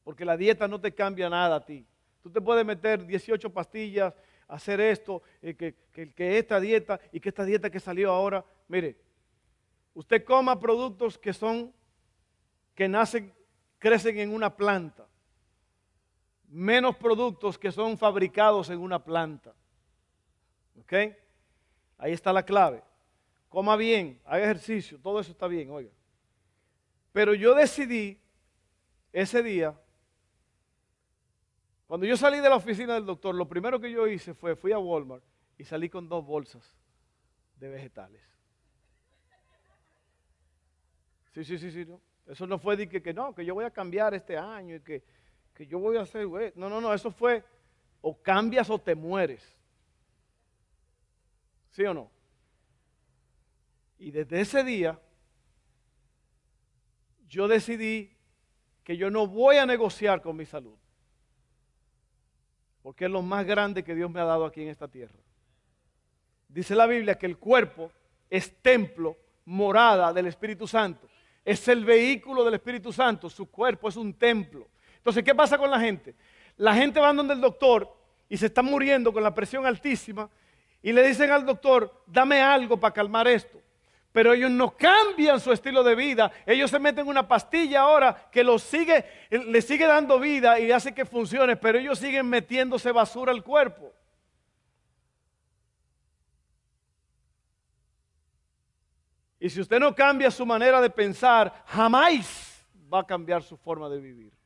Porque 0.03 0.25
la 0.25 0.35
dieta 0.35 0.67
no 0.67 0.81
te 0.81 0.93
cambia 0.93 1.29
nada 1.29 1.55
a 1.55 1.65
ti. 1.65 1.87
Tú 2.21 2.29
te 2.29 2.41
puedes 2.41 2.65
meter 2.65 3.05
18 3.05 3.49
pastillas, 3.53 4.13
hacer 4.49 4.81
esto, 4.81 5.23
eh, 5.41 5.55
que, 5.55 5.73
que, 5.93 6.37
esta 6.37 6.59
dieta 6.59 6.99
y 7.13 7.21
que 7.21 7.29
esta 7.29 7.45
dieta 7.45 7.69
que 7.69 7.79
salió 7.79 8.11
ahora. 8.11 8.43
Mire, 8.67 8.97
usted 9.93 10.25
coma 10.25 10.59
productos 10.59 11.17
que 11.17 11.31
son, 11.31 11.73
que 12.75 12.89
nacen, 12.89 13.33
crecen 13.79 14.19
en 14.19 14.33
una 14.33 14.53
planta. 14.53 15.07
Menos 16.53 16.95
productos 16.97 17.57
que 17.57 17.71
son 17.71 17.97
fabricados 17.97 18.69
en 18.69 18.79
una 18.79 19.03
planta. 19.03 19.55
¿Ok? 20.79 20.93
Ahí 21.97 22.13
está 22.13 22.31
la 22.31 22.45
clave. 22.45 22.83
Coma 23.49 23.75
bien, 23.75 24.21
haga 24.23 24.43
ejercicio, 24.43 24.99
todo 24.99 25.19
eso 25.19 25.31
está 25.31 25.47
bien, 25.47 25.71
oiga. 25.71 25.89
Pero 27.11 27.33
yo 27.33 27.55
decidí 27.55 28.19
ese 29.11 29.41
día, 29.41 29.75
cuando 31.87 32.05
yo 32.05 32.15
salí 32.15 32.37
de 32.37 32.49
la 32.49 32.55
oficina 32.55 32.93
del 32.93 33.05
doctor, 33.07 33.33
lo 33.33 33.47
primero 33.47 33.79
que 33.79 33.91
yo 33.91 34.05
hice 34.05 34.35
fue, 34.35 34.55
fui 34.55 34.71
a 34.71 34.77
Walmart 34.77 35.23
y 35.57 35.63
salí 35.63 35.89
con 35.89 36.07
dos 36.07 36.23
bolsas 36.23 36.71
de 37.57 37.69
vegetales. 37.69 38.21
Sí, 41.33 41.43
sí, 41.43 41.57
sí, 41.57 41.71
sí. 41.71 41.87
Eso 42.27 42.45
no 42.45 42.59
fue 42.59 42.77
de 42.77 42.87
que, 42.87 43.01
que, 43.01 43.11
no, 43.11 43.33
que 43.33 43.43
yo 43.43 43.55
voy 43.55 43.65
a 43.65 43.71
cambiar 43.71 44.13
este 44.13 44.37
año 44.37 44.75
y 44.75 44.81
que, 44.81 45.03
que 45.53 45.67
yo 45.67 45.79
voy 45.79 45.97
a 45.97 46.01
hacer, 46.01 46.25
güey. 46.27 46.51
No, 46.55 46.69
no, 46.69 46.81
no, 46.81 46.93
eso 46.93 47.11
fue 47.11 47.43
o 48.01 48.21
cambias 48.21 48.69
o 48.69 48.79
te 48.79 48.95
mueres. 48.95 49.43
¿Sí 51.71 51.83
o 51.83 51.93
no? 51.93 52.11
Y 53.97 54.11
desde 54.11 54.41
ese 54.41 54.63
día, 54.63 54.99
yo 57.27 57.47
decidí 57.47 58.15
que 58.83 58.97
yo 58.97 59.09
no 59.09 59.27
voy 59.27 59.57
a 59.57 59.65
negociar 59.65 60.21
con 60.21 60.35
mi 60.35 60.45
salud. 60.45 60.75
Porque 62.81 63.05
es 63.05 63.11
lo 63.11 63.21
más 63.21 63.45
grande 63.45 63.83
que 63.83 63.95
Dios 63.95 64.11
me 64.11 64.19
ha 64.19 64.25
dado 64.25 64.45
aquí 64.45 64.61
en 64.61 64.67
esta 64.67 64.89
tierra. 64.89 65.17
Dice 66.49 66.75
la 66.75 66.85
Biblia 66.85 67.17
que 67.17 67.25
el 67.25 67.37
cuerpo 67.37 67.91
es 68.29 68.61
templo, 68.61 69.17
morada 69.45 70.11
del 70.11 70.27
Espíritu 70.27 70.67
Santo. 70.67 71.07
Es 71.45 71.67
el 71.69 71.85
vehículo 71.85 72.43
del 72.43 72.55
Espíritu 72.55 72.91
Santo. 72.91 73.29
Su 73.29 73.49
cuerpo 73.49 73.87
es 73.87 73.95
un 73.95 74.13
templo. 74.13 74.67
Entonces, 75.03 75.21
¿qué 75.25 75.35
pasa 75.35 75.57
con 75.57 75.69
la 75.69 75.81
gente? 75.81 76.15
La 76.55 76.73
gente 76.73 76.97
va 76.97 77.11
donde 77.11 77.33
el 77.33 77.41
doctor 77.41 77.93
y 78.29 78.37
se 78.37 78.45
está 78.45 78.61
muriendo 78.61 79.11
con 79.11 79.21
la 79.21 79.35
presión 79.35 79.65
altísima 79.65 80.29
y 80.81 80.93
le 80.93 81.05
dicen 81.05 81.29
al 81.29 81.45
doctor, 81.45 82.03
dame 82.07 82.41
algo 82.41 82.79
para 82.79 82.93
calmar 82.93 83.27
esto. 83.27 83.59
Pero 84.13 84.31
ellos 84.31 84.49
no 84.49 84.77
cambian 84.77 85.41
su 85.41 85.51
estilo 85.51 85.83
de 85.83 85.93
vida. 85.93 86.31
Ellos 86.45 86.71
se 86.71 86.79
meten 86.79 87.05
una 87.05 87.27
pastilla 87.27 87.81
ahora 87.81 88.29
que 88.31 88.45
los 88.45 88.63
sigue, 88.63 89.03
le 89.29 89.61
sigue 89.61 89.85
dando 89.85 90.21
vida 90.21 90.57
y 90.57 90.71
hace 90.71 90.93
que 90.93 91.03
funcione, 91.03 91.57
pero 91.57 91.79
ellos 91.79 91.99
siguen 91.99 92.29
metiéndose 92.29 92.93
basura 92.93 93.33
al 93.33 93.43
cuerpo. 93.43 93.91
Y 99.37 99.49
si 99.49 99.59
usted 99.59 99.81
no 99.81 99.93
cambia 99.93 100.31
su 100.31 100.45
manera 100.45 100.79
de 100.79 100.89
pensar, 100.89 101.53
jamás 101.65 102.65
va 102.93 103.01
a 103.01 103.05
cambiar 103.05 103.43
su 103.43 103.57
forma 103.57 103.89
de 103.89 103.99
vivir. 103.99 104.42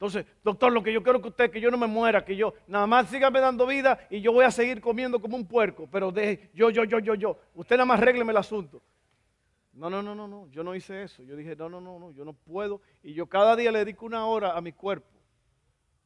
Entonces, 0.00 0.24
doctor, 0.42 0.72
lo 0.72 0.82
que 0.82 0.94
yo 0.94 1.02
quiero 1.02 1.20
que 1.20 1.28
usted, 1.28 1.50
que 1.50 1.60
yo 1.60 1.70
no 1.70 1.76
me 1.76 1.86
muera, 1.86 2.24
que 2.24 2.34
yo 2.34 2.54
nada 2.66 2.86
más 2.86 3.10
sígame 3.10 3.38
dando 3.38 3.66
vida 3.66 3.98
y 4.08 4.22
yo 4.22 4.32
voy 4.32 4.46
a 4.46 4.50
seguir 4.50 4.80
comiendo 4.80 5.20
como 5.20 5.36
un 5.36 5.46
puerco, 5.46 5.86
pero 5.92 6.10
de 6.10 6.50
yo, 6.54 6.70
yo, 6.70 6.84
yo, 6.84 7.00
yo, 7.00 7.14
yo. 7.14 7.38
Usted 7.54 7.76
nada 7.76 7.84
más 7.84 8.00
arrégleme 8.00 8.30
el 8.30 8.38
asunto. 8.38 8.80
No, 9.74 9.90
no, 9.90 10.02
no, 10.02 10.14
no, 10.14 10.26
no, 10.26 10.48
yo 10.48 10.64
no 10.64 10.74
hice 10.74 11.02
eso. 11.02 11.22
Yo 11.22 11.36
dije, 11.36 11.54
no, 11.54 11.68
no, 11.68 11.82
no, 11.82 11.98
no, 11.98 12.12
yo 12.12 12.24
no 12.24 12.32
puedo. 12.32 12.80
Y 13.02 13.12
yo 13.12 13.26
cada 13.26 13.54
día 13.56 13.70
le 13.70 13.80
dedico 13.80 14.06
una 14.06 14.24
hora 14.24 14.56
a 14.56 14.62
mi 14.62 14.72
cuerpo. 14.72 15.06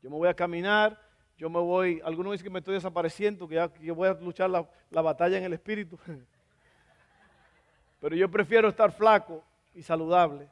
Yo 0.03 0.11
me 0.11 0.17
voy 0.17 0.27
a 0.29 0.35
caminar, 0.35 1.01
yo 1.39 1.49
me 1.49 1.61
voy, 1.61 2.01
algunos 2.05 2.33
dicen 2.33 2.47
que 2.47 2.51
me 2.51 2.59
estoy 2.59 2.75
desapareciendo, 2.75 3.47
que 3.47 3.55
ya 3.55 3.93
voy 3.93 4.09
a 4.09 4.15
luchar 4.15 4.51
la 4.51 5.03
batalla 5.03 5.39
en 5.39 5.45
el 5.45 5.53
espíritu. 5.53 5.97
Pero 8.01 8.17
yo 8.17 8.29
prefiero 8.29 8.69
estar 8.69 8.91
flaco 8.91 9.45
y 9.73 9.85
saludable. 9.85 10.49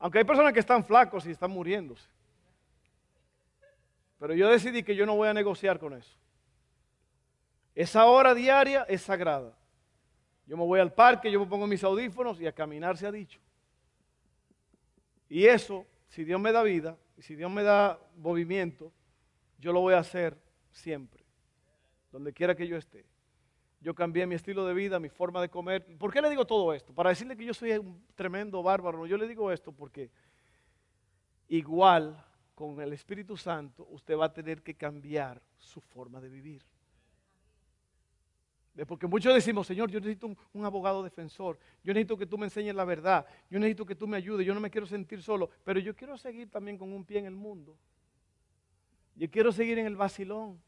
Aunque 0.00 0.18
hay 0.18 0.24
personas 0.24 0.52
que 0.52 0.58
están 0.58 0.84
flacos 0.84 1.24
y 1.26 1.30
están 1.30 1.52
muriéndose. 1.52 2.10
Pero 4.22 4.34
yo 4.34 4.48
decidí 4.48 4.84
que 4.84 4.94
yo 4.94 5.04
no 5.04 5.16
voy 5.16 5.28
a 5.28 5.34
negociar 5.34 5.80
con 5.80 5.94
eso. 5.94 6.16
Esa 7.74 8.04
hora 8.06 8.34
diaria 8.34 8.86
es 8.88 9.02
sagrada. 9.02 9.52
Yo 10.46 10.56
me 10.56 10.62
voy 10.64 10.78
al 10.78 10.92
parque, 10.92 11.28
yo 11.28 11.40
me 11.40 11.46
pongo 11.46 11.66
mis 11.66 11.82
audífonos 11.82 12.40
y 12.40 12.46
a 12.46 12.52
caminar 12.52 12.96
se 12.96 13.04
ha 13.04 13.10
dicho. 13.10 13.40
Y 15.28 15.46
eso, 15.46 15.84
si 16.06 16.22
Dios 16.22 16.40
me 16.40 16.52
da 16.52 16.62
vida 16.62 16.96
y 17.16 17.22
si 17.22 17.34
Dios 17.34 17.50
me 17.50 17.64
da 17.64 17.98
movimiento, 18.14 18.92
yo 19.58 19.72
lo 19.72 19.80
voy 19.80 19.94
a 19.94 19.98
hacer 19.98 20.40
siempre, 20.70 21.24
donde 22.12 22.32
quiera 22.32 22.54
que 22.54 22.68
yo 22.68 22.76
esté. 22.76 23.04
Yo 23.80 23.92
cambié 23.92 24.24
mi 24.24 24.36
estilo 24.36 24.64
de 24.64 24.72
vida, 24.72 25.00
mi 25.00 25.08
forma 25.08 25.42
de 25.42 25.48
comer. 25.48 25.84
¿Por 25.98 26.12
qué 26.12 26.22
le 26.22 26.30
digo 26.30 26.46
todo 26.46 26.72
esto? 26.72 26.94
Para 26.94 27.10
decirle 27.10 27.36
que 27.36 27.44
yo 27.44 27.54
soy 27.54 27.72
un 27.72 28.06
tremendo 28.14 28.62
bárbaro. 28.62 29.04
Yo 29.04 29.16
le 29.16 29.26
digo 29.26 29.50
esto 29.50 29.72
porque 29.72 30.12
igual 31.48 32.24
con 32.62 32.80
el 32.80 32.92
Espíritu 32.92 33.36
Santo 33.36 33.88
usted 33.90 34.16
va 34.16 34.26
a 34.26 34.32
tener 34.32 34.62
que 34.62 34.76
cambiar 34.76 35.42
su 35.58 35.80
forma 35.80 36.20
de 36.20 36.28
vivir. 36.28 36.62
Porque 38.86 39.08
muchos 39.08 39.34
decimos, 39.34 39.66
Señor, 39.66 39.90
yo 39.90 39.98
necesito 39.98 40.28
un, 40.52 40.64
abogado 40.64 41.02
defensor, 41.02 41.58
yo 41.82 41.92
necesito 41.92 42.16
que 42.16 42.24
tú 42.24 42.38
me 42.38 42.46
enseñes 42.46 42.76
la 42.76 42.84
verdad, 42.84 43.26
yo 43.50 43.58
necesito 43.58 43.84
que 43.84 43.96
tú 43.96 44.06
me 44.06 44.16
ayudes, 44.16 44.46
yo 44.46 44.54
no 44.54 44.60
me 44.60 44.70
quiero 44.70 44.86
sentir 44.86 45.20
solo, 45.20 45.50
pero 45.64 45.80
yo 45.80 45.96
quiero 45.96 46.16
seguir 46.16 46.50
también 46.50 46.78
con 46.78 46.92
un 46.92 47.04
pie 47.04 47.18
en 47.18 47.26
el 47.26 47.34
mundo. 47.34 47.76
Yo 49.16 49.28
quiero 49.28 49.50
seguir 49.50 49.80
en 49.80 49.86
el 49.86 49.96
vacilón. 49.96 50.62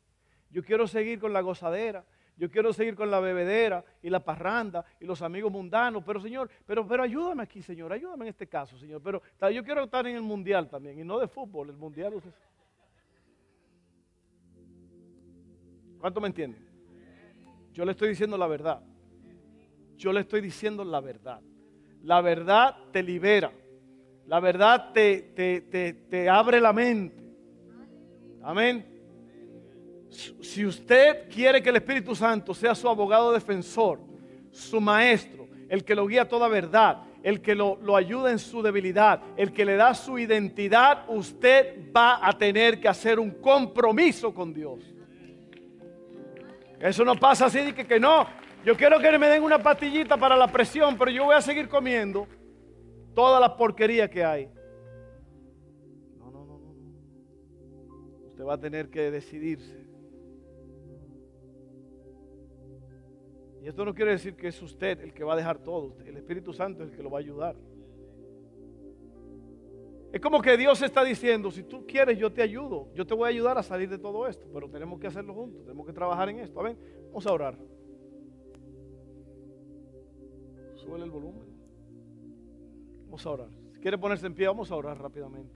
Yo 0.51 0.64
quiero 0.64 0.88
seguir 0.88 1.20
con 1.20 1.32
la 1.32 1.42
gozadera. 1.42 2.05
Yo 2.37 2.51
quiero 2.51 2.72
seguir 2.72 2.97
con 2.97 3.11
la 3.11 3.20
bebedera 3.20 3.85
y 4.03 4.11
la 4.11 4.18
parranda 4.18 4.85
y 4.99 5.05
los 5.05 5.22
amigos 5.22 5.53
mundanos. 5.53 6.03
Pero 6.05 6.20
Señor, 6.20 6.51
pero, 6.66 6.85
ayúdame 7.03 7.45
aquí, 7.45 7.62
Señor. 7.62 7.93
Ayúdame 7.93 8.24
en 8.24 8.30
este 8.30 8.49
caso, 8.49 8.76
Señor. 8.76 9.01
Pero 9.03 9.22
yo 9.51 9.62
quiero 9.62 9.85
estar 9.85 10.07
en 10.07 10.16
el 10.16 10.22
mundial 10.22 10.68
también. 10.68 10.99
Y 10.99 11.05
no 11.05 11.18
de 11.18 11.28
fútbol, 11.28 11.70
el 11.70 11.76
mundial. 11.76 12.20
¿Cuánto 16.01 16.20
me 16.20 16.26
entienden? 16.26 16.66
Yo 17.72 17.85
le 17.85 17.93
estoy 17.93 18.09
diciendo 18.09 18.37
la 18.37 18.49
verdad. 18.49 18.82
Yo 19.97 20.12
le 20.12 20.20
estoy 20.20 20.41
diciendo 20.41 20.85
la 20.85 21.01
verdad. 21.01 21.41
La 22.03 22.20
verdad 22.20 22.76
te 22.93 23.03
libera. 23.03 23.53
La 24.26 24.41
verdad 24.41 24.93
te, 24.93 25.22
te, 25.37 25.61
te, 25.61 25.93
te 25.93 26.28
abre 26.28 26.61
la 26.61 26.72
mente. 26.72 27.22
Amén. 28.43 28.93
Si 30.15 30.65
usted 30.65 31.29
quiere 31.29 31.62
que 31.62 31.71
el 31.71 31.77
Espíritu 31.77 32.15
Santo 32.15 32.55
sea 32.55 32.75
su 32.75 32.89
abogado 32.89 33.33
defensor, 33.33 34.01
su 34.51 34.81
maestro, 34.81 35.49
el 35.69 35.85
que 35.85 35.95
lo 35.95 36.07
guía 36.07 36.23
a 36.23 36.29
toda 36.29 36.47
verdad, 36.47 37.03
el 37.23 37.41
que 37.41 37.55
lo, 37.55 37.79
lo, 37.83 37.97
ayuda 37.97 38.31
en 38.31 38.39
su 38.39 38.62
debilidad, 38.62 39.21
el 39.37 39.53
que 39.53 39.65
le 39.65 39.77
da 39.77 39.95
su 39.95 40.19
identidad, 40.19 41.05
usted 41.09 41.91
va 41.95 42.27
a 42.27 42.37
tener 42.37 42.79
que 42.81 42.87
hacer 42.87 43.19
un 43.19 43.31
compromiso 43.31 44.33
con 44.33 44.53
Dios. 44.53 44.81
Eso 46.79 47.05
no 47.05 47.17
pasa 47.17 47.47
así 47.47 47.61
de 47.61 47.75
que, 47.75 47.87
que 47.87 47.99
no. 47.99 48.27
Yo 48.65 48.77
quiero 48.77 49.01
que 49.01 49.19
me 49.19 49.29
den 49.29 49.43
una 49.43 49.59
pastillita 49.59 50.17
para 50.17 50.37
la 50.37 50.47
presión, 50.49 50.97
pero 50.97 51.11
yo 51.11 51.25
voy 51.25 51.35
a 51.35 51.41
seguir 51.41 51.69
comiendo 51.69 52.29
toda 53.15 53.41
la 53.41 53.57
porquería 53.57 54.09
que 54.09 54.25
hay. 54.25 54.49
Usted 58.29 58.45
va 58.45 58.55
a 58.55 58.61
tener 58.61 58.91
que 58.91 59.11
decidirse. 59.11 59.84
Y 63.65 63.69
esto 63.69 63.83
no 63.83 63.95
quiere 63.95 64.11
decir 64.11 64.37
que 64.37 64.49
es 64.49 64.61
usted 64.61 65.01
el 65.01 65.15
que 65.15 65.25
va 65.25 65.33
a 65.33 65.37
dejar 65.37 65.57
todo. 65.59 65.97
El 66.05 66.19
Espíritu 66.19 66.53
Santo 66.53 66.83
es 66.83 66.91
el 66.91 66.97
que 66.97 67.03
lo 67.03 67.09
va 67.09 67.17
a 67.17 67.23
ayudar. 67.23 67.57
Es 70.12 70.21
como 70.21 70.43
que 70.43 70.55
Dios 70.59 70.83
está 70.83 71.03
diciendo, 71.03 71.51
si 71.51 71.62
tú 71.62 71.87
quieres, 71.87 72.19
yo 72.19 72.31
te 72.31 72.43
ayudo. 72.43 72.89
Yo 72.95 73.07
te 73.07 73.15
voy 73.15 73.25
a 73.25 73.29
ayudar 73.31 73.57
a 73.57 73.62
salir 73.62 73.89
de 73.89 73.97
todo 73.97 74.29
esto. 74.29 74.47
Pero 74.53 74.69
tenemos 74.69 75.01
que 75.01 75.07
hacerlo 75.07 75.33
juntos. 75.33 75.62
Tenemos 75.62 75.87
que 75.87 75.95
trabajar 75.95 76.29
en 76.29 76.41
esto. 76.41 76.61
A 76.61 76.65
ver, 76.65 76.77
vamos 77.07 77.27
a 77.27 77.33
orar. 77.33 77.59
Sube 80.75 81.03
el 81.03 81.11
volumen. 81.11 81.49
Vamos 83.07 83.25
a 83.25 83.31
orar. 83.31 83.49
Si 83.73 83.81
quiere 83.81 83.97
ponerse 83.97 84.27
en 84.27 84.35
pie, 84.35 84.47
vamos 84.47 84.71
a 84.71 84.77
orar 84.77 85.01
rápidamente. 85.01 85.55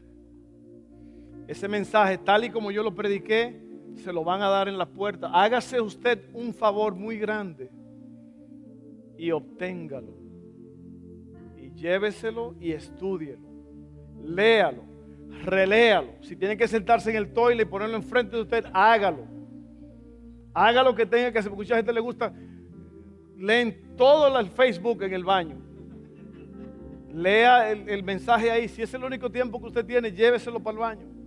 Ese 1.47 1.69
mensaje, 1.69 2.17
tal 2.17 2.43
y 2.43 2.51
como 2.51 2.71
yo 2.71 2.83
lo 2.83 2.95
prediqué, 2.95 3.61
se 3.97 4.15
lo 4.15 4.25
van 4.25 4.41
a 4.41 4.49
dar 4.49 4.67
en 4.67 4.79
la 4.79 4.87
puerta. 4.87 5.29
Hágase 5.31 5.79
usted 5.79 6.31
un 6.33 6.55
favor 6.55 6.95
muy 6.95 7.19
grande 7.19 7.71
y 9.19 9.33
obténgalo. 9.33 10.15
Y 11.57 11.73
lléveselo 11.73 12.55
y 12.61 12.73
estúdielo. 12.73 13.47
Léalo, 14.23 14.85
reléalo. 15.45 16.13
Si 16.23 16.37
tiene 16.37 16.57
que 16.57 16.69
sentarse 16.69 17.11
en 17.11 17.17
el 17.17 17.33
toile 17.33 17.65
y 17.65 17.67
ponerlo 17.67 17.97
enfrente 17.97 18.37
de 18.37 18.43
usted, 18.43 18.65
hágalo. 18.73 19.27
Haga 20.55 20.83
lo 20.83 20.95
que 20.95 21.05
tenga 21.05 21.31
que 21.33 21.39
hacer, 21.39 21.51
porque 21.51 21.65
mucha 21.65 21.77
gente 21.77 21.93
le 21.93 22.01
gusta. 22.01 22.33
Leen 23.37 23.97
todo 23.97 24.39
el 24.39 24.49
Facebook 24.49 25.03
en 25.03 25.13
el 25.13 25.25
baño. 25.25 25.57
Lea 27.13 27.71
el, 27.71 27.89
el 27.89 28.03
mensaje 28.03 28.51
ahí. 28.51 28.69
Si 28.69 28.83
es 28.83 28.95
el 28.95 29.05
único 29.05 29.31
tiempo 29.31 29.61
que 29.61 29.67
usted 29.67 29.85
tiene, 29.85 30.13
lléveselo 30.13 30.61
para 30.61 30.73
el 30.73 30.79
baño. 30.79 31.18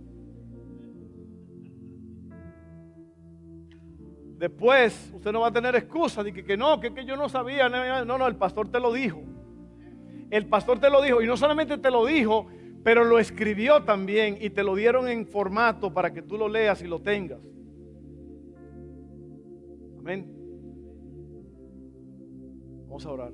Después 4.42 5.12
usted 5.14 5.30
no 5.30 5.42
va 5.42 5.46
a 5.46 5.52
tener 5.52 5.76
excusa 5.76 6.24
de 6.24 6.32
que, 6.32 6.56
no, 6.56 6.80
que, 6.80 6.92
que, 6.92 7.04
yo 7.04 7.14
no 7.14 7.28
sabía. 7.28 7.68
No, 7.68 8.18
no, 8.18 8.26
el 8.26 8.34
pastor 8.34 8.68
te 8.72 8.80
lo 8.80 8.92
dijo. 8.92 9.22
El 10.30 10.46
pastor 10.46 10.80
te 10.80 10.90
lo 10.90 11.00
dijo 11.00 11.22
y 11.22 11.28
no 11.28 11.36
solamente 11.36 11.78
te 11.78 11.92
lo 11.92 12.04
dijo, 12.04 12.48
pero 12.82 13.04
lo 13.04 13.20
escribió 13.20 13.84
también 13.84 14.38
y 14.40 14.50
te 14.50 14.64
lo 14.64 14.74
dieron 14.74 15.06
en 15.06 15.28
formato 15.28 15.94
para 15.94 16.12
que 16.12 16.22
tú 16.22 16.36
lo 16.36 16.48
leas 16.48 16.82
y 16.82 16.88
lo 16.88 17.00
tengas. 17.00 17.38
Amén. 20.00 20.26
Vamos 22.88 23.06
a 23.06 23.10
orar. 23.12 23.32